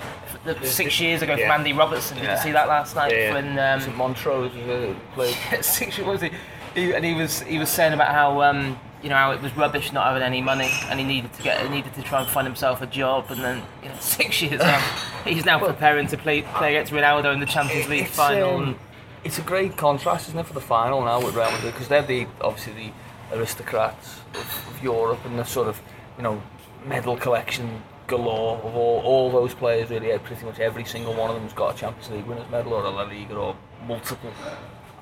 six 0.65 0.99
years 1.01 1.23
ago 1.23 1.37
Yeah. 1.37 1.47
from 1.47 1.61
Andy 1.61 1.73
Robertson. 1.73 2.17
Did 2.17 2.25
Yeah. 2.25 2.35
you 2.35 2.43
see 2.43 2.51
that 2.51 2.67
last 2.67 2.97
night? 2.97 3.13
Yeah. 3.13 3.35
When 3.35 3.57
um, 3.57 3.97
Montrose 3.97 4.53
who 4.53 4.97
played? 5.15 5.37
six 5.63 5.99
years, 5.99 6.09
was 6.09 6.21
he? 6.21 6.33
he? 6.75 6.95
And 6.95 7.05
he 7.05 7.15
was 7.15 7.43
he 7.43 7.61
was 7.61 7.69
saying 7.69 7.93
about 7.93 8.09
how 8.09 8.43
um, 8.43 8.77
you 9.03 9.09
know 9.09 9.17
how 9.17 9.31
it 9.33 9.41
was 9.41 9.57
rubbish 9.57 9.93
not 9.93 10.07
having 10.07 10.23
any 10.23 10.41
money, 10.41 10.71
and 10.89 10.99
he 10.99 11.07
needed 11.07 11.33
to 11.35 11.43
get 11.43 11.63
he 11.63 11.69
needed 11.69 11.95
to 11.95 12.03
try 12.03 12.21
and 12.21 12.29
find 12.29 12.47
himself 12.47 12.83
a 12.83 12.87
job, 12.87 13.27
and 13.31 13.41
then 13.41 13.63
you 13.83 13.89
know 13.89 13.97
six 14.01 14.43
years 14.43 14.61
on, 14.61 14.81
he's 15.25 15.45
now 15.45 15.59
preparing 15.59 16.07
to 16.09 16.17
play 16.17 16.43
play 16.43 16.77
against 16.77 16.93
Ronaldo 16.93 17.33
in 17.33 17.41
the 17.41 17.47
Champions 17.47 17.89
League 17.89 18.09
final. 18.09 18.57
um, 18.57 18.79
it's 19.25 19.39
a 19.39 19.43
great 19.43 19.77
contrast, 19.77 20.29
isn't 20.29 20.39
it, 20.39 20.47
for 20.47 20.55
the 20.55 20.61
final 20.61 21.05
now 21.05 21.25
with 21.25 21.35
Real 21.35 21.51
Madrid 21.51 21.73
because 21.73 21.89
they're 21.89 22.03
the 22.03 22.27
obviously 22.41 22.73
the 22.73 23.37
aristocrats 23.37 24.21
of, 24.35 24.69
of 24.69 24.83
Europe 24.83 25.25
and 25.25 25.39
the 25.39 25.45
sort 25.45 25.69
of 25.69 25.81
you 26.17 26.23
know 26.23 26.43
medal 26.87 27.17
collection 27.17 27.83
galore 28.07 28.57
of 28.59 28.75
all, 28.75 29.01
all 29.01 29.31
those 29.31 29.55
players. 29.55 29.91
Really, 29.91 30.17
pretty 30.19 30.45
much 30.45 30.59
every 30.59 30.85
single 30.85 31.15
one 31.15 31.31
of 31.31 31.37
them's 31.37 31.53
got 31.53 31.75
a 31.75 31.79
Champions 31.79 32.11
League 32.11 32.27
winners 32.27 32.51
medal 32.51 32.75
or 32.75 32.85
a 32.85 32.91
La 32.91 33.03
Liga 33.03 33.35
or 33.35 33.57
multiple. 33.87 34.33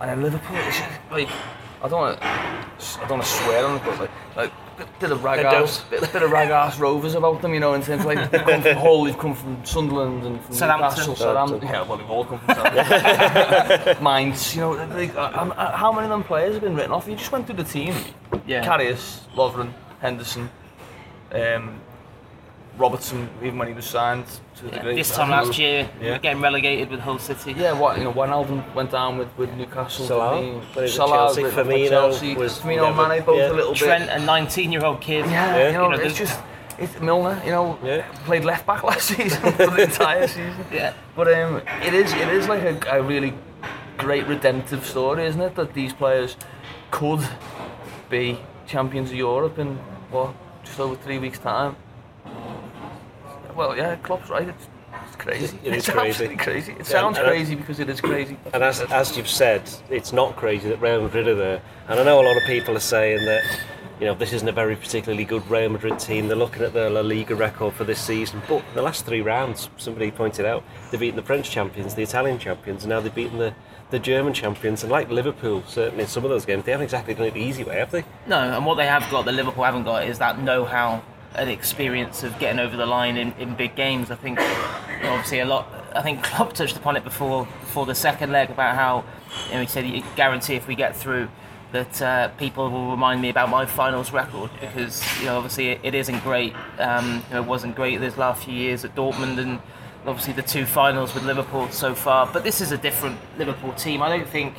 And 0.00 0.10
then 0.10 0.22
Liverpool, 0.22 0.56
it's 0.58 0.78
just, 0.78 0.90
like 1.10 1.28
I 1.82 1.88
don't 1.88 2.00
want 2.00 2.20
to, 2.20 2.26
I 2.26 3.00
don't 3.00 3.10
want 3.10 3.22
to 3.22 3.28
swear 3.28 3.66
on 3.66 3.76
it, 3.76 3.82
but 3.84 3.98
like 4.00 4.10
like 4.36 4.52
bit, 4.76 4.98
bit 5.00 5.10
of 5.12 5.24
rag 5.24 5.38
They 5.40 5.44
ass, 5.44 5.84
bit, 5.90 6.00
bit 6.12 6.22
of 6.22 6.30
rag 6.30 6.50
ass 6.50 6.78
rovers 6.78 7.14
about 7.14 7.42
them, 7.42 7.54
you 7.54 7.60
know, 7.60 7.74
in 7.74 7.82
terms 7.82 8.00
of 8.00 8.06
like 8.06 8.30
they've 8.30 8.42
come 8.42 8.62
from 8.62 8.76
Hull, 8.76 9.04
they've 9.04 9.18
come 9.18 9.34
from 9.34 9.64
Sunderland 9.64 10.24
and 10.24 10.40
from 10.44 10.54
Southampton. 10.54 10.90
Newcastle, 10.90 11.16
Southampton. 11.16 11.68
Yeah, 11.68 11.82
well, 11.82 11.98
they've 11.98 12.10
all 12.10 12.24
come 12.24 12.38
from 12.40 12.54
Southampton. 12.54 14.04
Mainz, 14.04 14.54
you 14.54 14.60
know, 14.62 14.72
like, 14.72 15.14
uh, 15.14 15.30
um, 15.34 15.52
uh, 15.56 15.76
how 15.76 15.92
many 15.92 16.04
of 16.04 16.10
them 16.10 16.24
players 16.24 16.54
have 16.54 16.62
been 16.62 16.74
written 16.76 16.92
off? 16.92 17.06
You 17.06 17.16
just 17.16 17.32
went 17.32 17.46
through 17.46 17.56
the 17.56 17.64
team. 17.64 17.94
Yeah. 18.46 18.64
Karius, 18.64 19.20
Lovren, 19.34 19.72
Henderson, 20.00 20.50
um, 21.32 21.80
Robertson, 22.78 23.28
even 23.42 23.58
when 23.58 23.68
he 23.68 23.74
was 23.74 23.86
signed 23.86 24.26
to 24.56 24.64
the 24.64 24.70
yeah, 24.76 24.82
great 24.82 24.96
this 24.96 25.10
time 25.14 25.30
last 25.30 25.46
Arsenal. 25.48 25.60
year, 25.70 25.88
Yeah. 26.00 26.18
getting 26.18 26.42
relegated 26.42 26.90
with 26.90 27.00
Hull 27.00 27.18
City. 27.18 27.52
Yeah, 27.56 27.72
what 27.72 27.96
you 27.98 28.04
know, 28.04 28.12
Wijnaldum 28.12 28.74
went 28.74 28.90
down 28.90 29.16
with, 29.18 29.28
with 29.38 29.50
Newcastle. 29.54 30.06
Salah, 30.06 30.40
didn't 30.40 30.52
he? 30.52 30.58
when 30.58 30.62
he 30.74 30.80
was 30.82 30.90
at 30.92 30.96
Salah 30.96 31.16
Chelsea, 31.16 31.42
with- 31.42 31.56
with 31.56 31.66
Firmino 31.66 31.88
Chelsea, 31.88 32.34
was 32.36 32.58
Firmino, 32.58 32.94
never- 32.94 33.08
Mane, 33.08 33.22
both 33.24 33.38
yeah. 33.38 33.50
a 33.50 33.52
little 33.52 33.72
bit. 33.72 33.78
Trent, 33.82 34.10
a 34.10 34.16
19-year-old 34.26 35.00
kid. 35.00 35.24
Yeah, 35.26 35.56
Yeah. 35.56 35.66
you 35.68 35.72
know, 35.72 35.90
it's 35.92 36.18
just 36.18 36.38
It's 36.78 37.00
Milner, 37.00 37.40
you 37.42 37.52
know, 37.52 37.78
Yeah. 37.82 38.02
played 38.26 38.44
left 38.44 38.66
back 38.66 38.82
last 38.90 39.08
season 39.08 39.40
for 39.52 39.66
the 39.68 39.84
entire 39.84 40.26
season. 40.36 40.66
Yeah. 40.70 40.92
But 41.16 41.28
um, 41.32 41.62
it 41.82 41.94
is 41.94 42.12
it 42.12 42.28
is 42.28 42.48
like 42.48 42.62
a, 42.62 42.98
a 42.98 43.02
really 43.02 43.32
great 43.96 44.26
redemptive 44.26 44.84
story, 44.84 45.24
isn't 45.24 45.40
it? 45.40 45.54
That 45.54 45.72
these 45.72 45.94
players 45.94 46.36
could 46.90 47.26
be 48.10 48.38
champions 48.66 49.08
of 49.10 49.16
Europe 49.16 49.58
in 49.58 49.78
what 50.10 50.34
just 50.64 50.78
over 50.78 50.96
three 50.96 51.18
weeks' 51.18 51.38
time. 51.38 51.76
Well, 53.56 53.76
yeah, 53.76 53.96
Klopp's 53.96 54.28
right. 54.28 54.48
It's, 54.48 54.68
it's 55.06 55.16
crazy. 55.16 55.58
It 55.64 55.72
is 55.72 55.78
it's 55.78 55.90
crazy. 55.90 56.08
absolutely 56.10 56.36
crazy. 56.36 56.72
It 56.72 56.78
Yeah, 56.78 56.84
sounds 56.84 57.18
and 57.18 57.26
I- 57.26 57.30
crazy 57.30 57.54
because 57.54 57.80
it 57.80 57.88
is 57.88 58.00
crazy. 58.00 58.36
And 58.52 58.62
as, 58.62 58.80
as 58.82 59.16
you've 59.16 59.28
said, 59.28 59.62
it's 59.90 60.12
not 60.12 60.36
crazy 60.36 60.68
that 60.68 60.80
Real 60.80 61.02
Madrid 61.02 61.26
are 61.28 61.34
there. 61.34 61.62
And 61.88 61.98
I 62.00 62.04
know 62.04 62.20
a 62.20 62.26
lot 62.26 62.36
of 62.36 62.42
people 62.44 62.76
are 62.76 62.80
saying 62.80 63.24
that, 63.24 63.42
you 64.00 64.06
know, 64.06 64.14
this 64.14 64.32
isn't 64.34 64.48
a 64.48 64.52
very 64.52 64.76
particularly 64.76 65.24
good 65.24 65.48
Real 65.50 65.70
Madrid 65.70 65.98
team. 65.98 66.28
They're 66.28 66.36
looking 66.36 66.62
at 66.62 66.74
their 66.74 66.90
La 66.90 67.00
Liga 67.00 67.34
record 67.34 67.74
for 67.74 67.84
this 67.84 68.00
season. 68.00 68.42
But 68.48 68.62
the 68.74 68.82
last 68.82 69.06
three 69.06 69.22
rounds, 69.22 69.70
somebody 69.78 70.10
pointed 70.10 70.44
out, 70.44 70.62
they've 70.90 71.00
beaten 71.00 71.16
the 71.16 71.22
French 71.22 71.50
champions, 71.50 71.94
the 71.94 72.02
Italian 72.02 72.38
champions, 72.38 72.82
and 72.84 72.90
now 72.90 73.00
they've 73.00 73.14
beaten 73.14 73.38
the, 73.38 73.54
the 73.90 73.98
German 73.98 74.34
champions. 74.34 74.82
And 74.82 74.92
like 74.92 75.08
Liverpool, 75.10 75.62
certainly 75.66 76.02
in 76.04 76.08
some 76.10 76.24
of 76.24 76.30
those 76.30 76.44
games, 76.44 76.64
they 76.64 76.72
haven't 76.72 76.84
exactly 76.84 77.14
done 77.14 77.26
it 77.26 77.34
the 77.34 77.40
easy 77.40 77.64
way, 77.64 77.76
have 77.78 77.90
they? 77.90 78.04
No, 78.26 78.36
and 78.38 78.66
what 78.66 78.74
they 78.74 78.86
have 78.86 79.08
got 79.10 79.24
that 79.24 79.32
Liverpool 79.32 79.64
haven't 79.64 79.84
got 79.84 80.04
is 80.06 80.18
that 80.18 80.40
know-how 80.40 81.02
and 81.36 81.50
experience 81.50 82.22
of 82.22 82.38
getting 82.38 82.58
over 82.58 82.76
the 82.76 82.86
line 82.86 83.16
in, 83.16 83.32
in 83.34 83.54
big 83.54 83.76
games. 83.76 84.10
I 84.10 84.16
think 84.16 84.38
you 84.38 85.08
obviously 85.08 85.40
a 85.40 85.44
lot. 85.44 85.72
I 85.94 86.02
think 86.02 86.22
Klopp 86.22 86.52
touched 86.52 86.76
upon 86.76 86.96
it 86.96 87.04
before 87.04 87.46
before 87.60 87.86
the 87.86 87.94
second 87.94 88.32
leg 88.32 88.50
about 88.50 88.74
how 88.74 89.04
you 89.48 89.54
know, 89.54 89.60
he 89.60 89.66
said 89.66 89.84
he 89.84 90.04
guarantee 90.16 90.54
if 90.54 90.66
we 90.66 90.74
get 90.74 90.96
through 90.96 91.28
that 91.72 92.00
uh, 92.00 92.28
people 92.38 92.70
will 92.70 92.90
remind 92.90 93.20
me 93.20 93.28
about 93.28 93.50
my 93.50 93.66
finals 93.66 94.12
record 94.12 94.50
because 94.60 95.02
you 95.18 95.26
know 95.26 95.36
obviously 95.36 95.68
it, 95.68 95.80
it 95.82 95.94
isn't 95.94 96.20
great. 96.22 96.54
Um, 96.78 97.22
you 97.28 97.34
know, 97.34 97.42
it 97.42 97.46
wasn't 97.46 97.76
great 97.76 98.00
these 98.00 98.16
last 98.16 98.44
few 98.44 98.54
years 98.54 98.84
at 98.84 98.94
Dortmund 98.94 99.38
and 99.38 99.60
obviously 100.06 100.32
the 100.32 100.42
two 100.42 100.64
finals 100.64 101.14
with 101.14 101.24
Liverpool 101.24 101.68
so 101.70 101.94
far. 101.94 102.26
But 102.26 102.44
this 102.44 102.60
is 102.60 102.72
a 102.72 102.78
different 102.78 103.18
Liverpool 103.38 103.72
team. 103.72 104.02
I 104.02 104.08
don't 104.08 104.28
think 104.28 104.54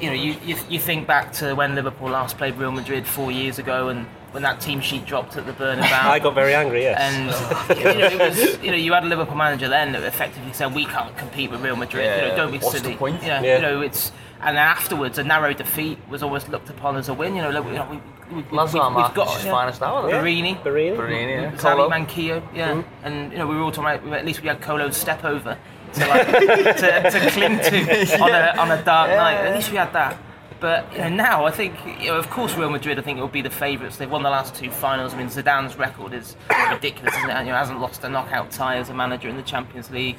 you 0.00 0.08
know, 0.08 0.14
you, 0.14 0.36
you, 0.44 0.56
you 0.68 0.78
think 0.78 1.06
back 1.06 1.32
to 1.34 1.54
when 1.54 1.74
Liverpool 1.74 2.10
last 2.10 2.38
played 2.38 2.56
Real 2.56 2.70
Madrid 2.70 3.06
four 3.06 3.30
years 3.30 3.58
ago, 3.58 3.88
and 3.88 4.06
when 4.34 4.42
that 4.42 4.60
team 4.60 4.80
sheet 4.80 5.06
dropped 5.06 5.36
at 5.36 5.46
the 5.46 5.52
Bernabeu. 5.52 5.82
I 5.92 6.18
got 6.18 6.34
very 6.34 6.54
angry, 6.56 6.82
yes. 6.82 6.98
and 7.00 7.78
you 7.78 7.84
know, 7.84 7.90
it 8.08 8.18
was, 8.18 8.58
you 8.64 8.72
know, 8.72 8.76
you 8.76 8.92
had 8.92 9.04
a 9.04 9.06
Liverpool 9.06 9.36
manager 9.36 9.68
then 9.68 9.92
that 9.92 10.02
effectively 10.02 10.52
said 10.52 10.74
we 10.74 10.84
can't 10.86 11.16
compete 11.16 11.52
with 11.52 11.62
Real 11.62 11.76
Madrid. 11.76 12.04
you 12.22 12.28
know, 12.30 12.36
don't 12.36 12.50
be 12.50 12.58
what's 12.58 12.72
the 12.72 12.80
silly. 12.80 12.96
point? 12.96 13.22
Yeah, 13.22 13.40
Yeah. 13.42 13.56
you 13.56 13.62
know, 13.62 13.80
it's 13.80 14.10
and 14.40 14.56
then 14.56 14.66
afterwards 14.66 15.18
a 15.18 15.22
narrow 15.24 15.52
defeat 15.54 15.98
was 16.10 16.24
always 16.24 16.48
looked 16.48 16.68
upon 16.68 16.96
as 16.96 17.08
a 17.08 17.14
win. 17.14 17.36
You 17.36 17.42
know, 17.42 17.50
look, 17.50 17.64
you 17.66 17.74
know 17.74 17.86
we, 17.88 17.96
we, 17.96 18.02
we, 18.28 18.42
we've, 18.42 18.50
we've 18.50 18.72
got 18.72 18.92
Marquez's 18.92 19.44
yeah. 19.44 19.50
finest 19.52 19.80
hour. 19.82 20.10
Yeah. 20.10 20.16
Yeah. 20.16 20.22
Borini. 20.22 20.62
Borini. 20.64 20.96
Borini, 20.96 21.52
yeah. 21.52 21.56
Kolo. 21.56 21.88
Manquillo, 21.88 22.42
yeah, 22.52 22.72
Mm-hmm. 22.74 23.06
and 23.06 23.32
you 23.32 23.38
know 23.38 23.46
we 23.46 23.54
were 23.54 23.62
all 23.62 23.70
talking 23.70 23.98
about 24.02 24.18
at 24.18 24.26
least 24.26 24.42
we 24.42 24.48
had 24.48 24.60
Kolo's 24.60 24.96
step 24.96 25.24
over 25.24 25.56
to 25.92 26.06
like 26.08 26.26
to, 26.26 27.10
to 27.10 27.30
cling 27.30 27.58
to 27.60 28.18
on 28.20 28.30
a 28.32 28.60
on 28.60 28.70
a 28.72 28.82
dark 28.82 29.10
night. 29.10 29.34
At 29.46 29.54
least 29.54 29.70
we 29.70 29.76
had 29.76 29.92
that. 29.92 30.18
But 30.64 30.90
you 30.94 31.00
know, 31.00 31.10
now 31.10 31.44
I 31.44 31.50
think, 31.50 31.74
you 32.00 32.06
know, 32.06 32.16
of 32.16 32.30
course, 32.30 32.56
Real 32.56 32.70
Madrid. 32.70 32.98
I 32.98 33.02
think 33.02 33.20
will 33.20 33.28
be 33.28 33.42
the 33.42 33.50
favourites. 33.50 33.98
They've 33.98 34.10
won 34.10 34.22
the 34.22 34.30
last 34.30 34.54
two 34.54 34.70
finals. 34.70 35.12
I 35.12 35.18
mean, 35.18 35.26
Zidane's 35.26 35.76
record 35.76 36.14
is 36.14 36.36
ridiculous. 36.70 37.14
Isn't 37.18 37.28
it? 37.28 37.34
And, 37.34 37.46
you 37.46 37.52
know, 37.52 37.58
hasn't 37.58 37.80
lost 37.80 38.02
a 38.02 38.08
knockout 38.08 38.50
tie 38.50 38.78
as 38.78 38.88
a 38.88 38.94
manager 38.94 39.28
in 39.28 39.36
the 39.36 39.42
Champions 39.42 39.90
League. 39.90 40.16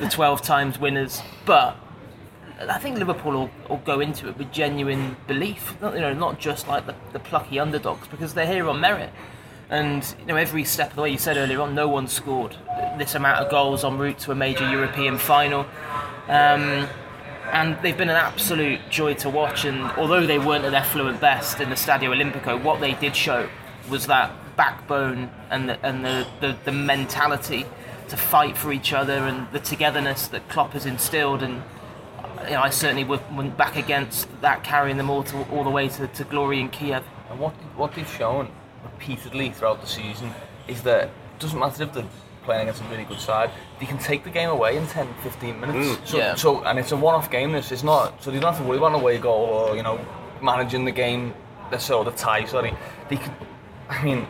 The 0.00 0.08
12 0.08 0.42
times 0.42 0.80
winners, 0.80 1.22
but 1.46 1.76
I 2.68 2.80
think 2.80 2.98
Liverpool 2.98 3.30
will, 3.30 3.50
will 3.68 3.76
go 3.76 4.00
into 4.00 4.28
it 4.28 4.36
with 4.36 4.50
genuine 4.50 5.16
belief. 5.28 5.80
Not, 5.80 5.94
you 5.94 6.00
know, 6.00 6.12
not 6.12 6.40
just 6.40 6.66
like 6.66 6.84
the, 6.84 6.96
the 7.12 7.20
plucky 7.20 7.60
underdogs, 7.60 8.08
because 8.08 8.34
they're 8.34 8.52
here 8.52 8.68
on 8.68 8.80
merit. 8.80 9.10
And 9.70 10.02
you 10.18 10.26
know, 10.26 10.34
every 10.34 10.64
step 10.64 10.90
of 10.90 10.96
the 10.96 11.02
way 11.02 11.10
you 11.10 11.18
said 11.18 11.36
earlier 11.36 11.60
on, 11.60 11.76
no 11.76 11.86
one 11.86 12.08
scored 12.08 12.56
this 12.98 13.14
amount 13.14 13.44
of 13.44 13.48
goals 13.48 13.84
en 13.84 13.96
route 13.96 14.18
to 14.18 14.32
a 14.32 14.34
major 14.34 14.68
European 14.68 15.18
final. 15.18 15.66
Um, 16.26 16.88
and 17.52 17.80
they've 17.82 17.96
been 17.96 18.10
an 18.10 18.16
absolute 18.16 18.80
joy 18.90 19.14
to 19.14 19.30
watch. 19.30 19.64
And 19.64 19.82
although 19.92 20.26
they 20.26 20.38
weren't 20.38 20.64
at 20.64 20.72
their 20.72 20.84
fluent 20.84 21.20
best 21.20 21.60
in 21.60 21.70
the 21.70 21.76
Stadio 21.76 22.14
Olimpico, 22.14 22.62
what 22.62 22.80
they 22.80 22.94
did 22.94 23.14
show 23.16 23.48
was 23.90 24.06
that 24.06 24.32
backbone 24.56 25.30
and 25.50 25.68
the, 25.68 25.86
and 25.86 26.04
the, 26.04 26.26
the, 26.40 26.56
the 26.64 26.72
mentality 26.72 27.64
to 28.08 28.16
fight 28.16 28.56
for 28.56 28.72
each 28.72 28.92
other 28.92 29.14
and 29.14 29.50
the 29.52 29.60
togetherness 29.60 30.28
that 30.28 30.48
Klopp 30.48 30.72
has 30.72 30.86
instilled. 30.86 31.42
And 31.42 31.62
you 32.44 32.50
know, 32.50 32.62
I 32.62 32.70
certainly 32.70 33.04
went 33.04 33.56
back 33.56 33.76
against 33.76 34.28
that 34.40 34.64
carrying 34.64 34.96
them 34.96 35.10
all 35.10 35.22
to, 35.24 35.42
all 35.50 35.64
the 35.64 35.70
way 35.70 35.88
to, 35.88 36.06
to 36.06 36.24
glory 36.24 36.60
in 36.60 36.68
Kiev. 36.70 37.04
And 37.30 37.38
what 37.38 37.52
what 37.76 37.94
they've 37.94 38.08
shown 38.08 38.50
repeatedly 38.82 39.50
throughout 39.50 39.80
the 39.80 39.86
season 39.86 40.32
is 40.66 40.82
that 40.82 41.04
it 41.04 41.10
doesn't 41.38 41.58
matter 41.58 41.82
if 41.84 41.92
they're 41.92 42.06
playing 42.48 42.62
against 42.62 42.80
a 42.80 42.84
really 42.86 43.04
good 43.04 43.20
side, 43.20 43.50
they 43.78 43.84
can 43.84 43.98
take 43.98 44.24
the 44.24 44.30
game 44.30 44.48
away 44.48 44.78
in 44.78 44.86
10, 44.86 45.06
15 45.22 45.60
minutes. 45.60 46.10
So, 46.10 46.16
Yeah. 46.16 46.34
so 46.34 46.64
and 46.64 46.78
it's 46.78 46.92
a 46.92 46.96
one-off 46.96 47.30
game. 47.30 47.52
This 47.52 47.70
it's 47.72 47.82
not 47.82 48.22
so 48.22 48.30
they 48.30 48.40
don't 48.40 48.54
have 48.54 48.62
to 48.62 48.68
worry 48.68 48.78
about 48.78 48.94
an 48.94 49.00
away 49.02 49.18
goal 49.18 49.44
or 49.58 49.76
you 49.76 49.82
know 49.82 49.98
managing 50.40 50.86
the 50.86 50.96
game. 51.04 51.34
That's 51.70 51.84
sort 51.84 52.06
of 52.06 52.14
the 52.14 52.18
tie. 52.18 52.46
Sorry, 52.46 52.72
they 53.10 53.16
could. 53.16 53.34
I 53.90 54.02
mean, 54.02 54.26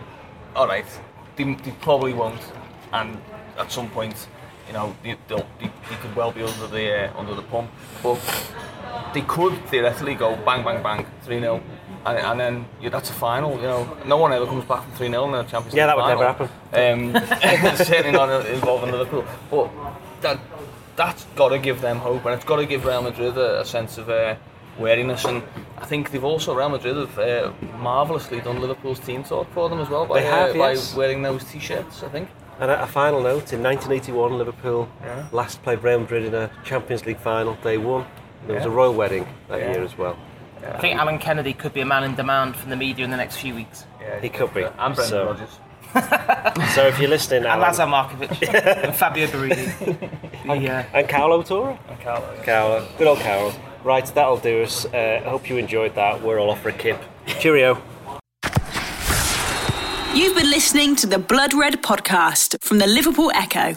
all 0.57 0.67
right, 0.67 0.89
they, 1.37 1.45
they 1.45 1.73
probably 1.81 2.13
won't, 2.13 2.41
and 2.93 3.17
at 3.57 3.71
some 3.71 3.89
point, 3.91 4.17
you 4.67 4.73
know, 4.73 4.97
they, 5.05 5.17
they'll, 5.29 5.47
they, 5.61 5.71
they 5.89 5.97
could 6.03 6.15
well 6.17 6.33
be 6.33 6.43
under 6.43 6.67
the 6.67 6.85
uh, 7.05 7.21
under 7.21 7.35
the 7.37 7.43
pump, 7.43 7.71
but 8.03 8.19
they 9.15 9.23
could 9.23 9.55
theoretically 9.71 10.15
go 10.17 10.35
bang, 10.45 10.65
bang, 10.65 10.83
bang, 10.83 11.07
3 11.23 11.39
0. 11.41 11.63
And, 12.07 12.19
and 12.19 12.41
then 12.41 12.67
yeah, 12.81 12.89
that's 12.91 13.11
a 13.11 13.13
final, 13.13 13.57
you 13.57 13.63
know. 13.63 13.97
No 14.07 14.17
one 14.17 14.33
ever 14.33 14.47
comes 14.47 14.65
back 14.65 14.83
from 14.85 14.93
3 14.93 15.09
0 15.09 15.29
in 15.29 15.35
a 15.35 15.43
Champions 15.43 15.67
League. 15.67 15.75
Yeah, 15.79 15.87
that 15.87 15.97
would 15.97 16.03
final. 16.03 16.23
Never 16.23 16.33
happen. 16.33 17.77
Um, 17.77 17.77
certainly 17.85 18.13
not 18.13 18.47
involving 18.47 18.93
Liverpool. 18.93 19.25
But 19.51 19.71
that, 20.23 20.41
that's 20.97 21.25
got 21.37 21.51
to 21.51 21.59
give 21.59 21.81
them 21.81 21.99
hope 21.99 22.25
and 22.25 22.35
it's 22.35 22.45
got 22.45 22.57
to 22.57 22.67
give 22.67 22.85
Real 22.85 23.03
Madrid 23.03 23.37
a, 23.37 23.61
a 23.61 23.65
sense 23.65 23.99
of 23.99 24.09
uh, 24.09 24.37
wariness. 24.79 25.25
And 25.25 25.43
I 25.77 25.85
think 25.87 26.11
they've 26.11 26.25
also, 26.25 26.55
Real 26.55 26.69
Madrid 26.69 26.97
have 26.97 27.19
uh, 27.19 27.53
marvellously 27.79 28.41
done 28.41 28.61
Liverpool's 28.61 29.01
team 29.01 29.25
talk 29.25 29.51
for 29.53 29.69
them 29.69 29.81
as 29.81 29.89
well 29.89 30.07
by, 30.07 30.21
They 30.21 30.27
have, 30.27 30.51
uh, 30.51 30.59
by 30.59 30.71
yes. 30.73 30.95
wearing 30.95 31.23
those 31.23 31.45
t 31.45 31.59
shirts, 31.59 32.03
I 32.03 32.09
think. 32.09 32.29
And 32.61 32.71
a, 32.71 32.83
a 32.83 32.87
final 32.87 33.21
note 33.21 33.53
in 33.53 33.63
1981, 33.63 34.39
Liverpool 34.39 34.89
Yeah. 35.03 35.27
last 35.33 35.63
played 35.63 35.83
Real 35.83 36.01
Madrid 36.01 36.25
in 36.25 36.35
a 36.35 36.51
Champions 36.65 37.07
League 37.07 37.21
final. 37.21 37.57
They 37.63 37.79
won. 37.79 38.07
There 38.47 38.57
was 38.57 38.65
a 38.65 38.71
royal 38.71 38.95
wedding 38.95 39.27
that 39.49 39.61
Yeah. 39.61 39.73
year 39.73 39.83
as 39.85 39.97
well. 39.99 40.17
I 40.75 40.79
think 40.81 40.99
Alan 40.99 41.19
Kennedy 41.19 41.53
could 41.55 41.73
be 41.73 41.81
a 41.81 41.87
man 41.87 42.05
in 42.05 42.15
demand 42.15 42.57
from 42.57 42.71
the 42.71 42.77
media 42.77 43.05
in 43.05 43.11
the 43.11 43.17
next 43.17 43.37
few 43.39 43.55
weeks. 43.55 43.85
Yeah, 44.01 44.21
He 44.21 44.29
could 44.29 44.53
be. 44.55 44.63
And 44.63 44.75
Brendan 44.77 45.05
So- 45.07 45.27
Rodgers. 45.27 45.59
So 46.75 46.87
if 46.87 46.99
you're 47.01 47.09
listening, 47.09 47.47
And 47.47 47.61
Lazar 47.61 47.85
Markovic 47.87 48.43
and 48.85 48.95
Fabio 48.95 49.27
Borini. 49.29 49.65
The, 50.45 50.71
uh, 50.71 50.85
and 50.93 51.09
Kolo 51.09 51.43
Touré. 51.43 51.79
And 51.89 52.01
Kolo. 52.01 52.35
Kolo, 52.45 52.89
good 52.99 53.07
old 53.07 53.19
Kolo. 53.21 53.53
Right, 53.85 54.05
that'll 54.15 54.37
do 54.37 54.63
us. 54.63 54.85
Uh, 54.87 55.23
I 55.25 55.29
hope 55.29 55.49
you 55.49 55.57
enjoyed 55.57 55.95
that. 55.95 56.21
We're 56.23 56.39
all 56.39 56.51
off 56.51 56.61
for 56.61 56.69
a 56.69 56.73
kip. 56.73 57.01
Cheerio. 57.41 57.81
You've 60.15 60.35
been 60.37 60.51
listening 60.51 60.97
to 60.97 61.07
the 61.07 61.19
Blood 61.19 61.55
Red 61.55 61.83
podcast 61.83 62.57
from 62.63 62.79
the 62.79 62.87
Liverpool 62.87 63.31
Echo. 63.35 63.77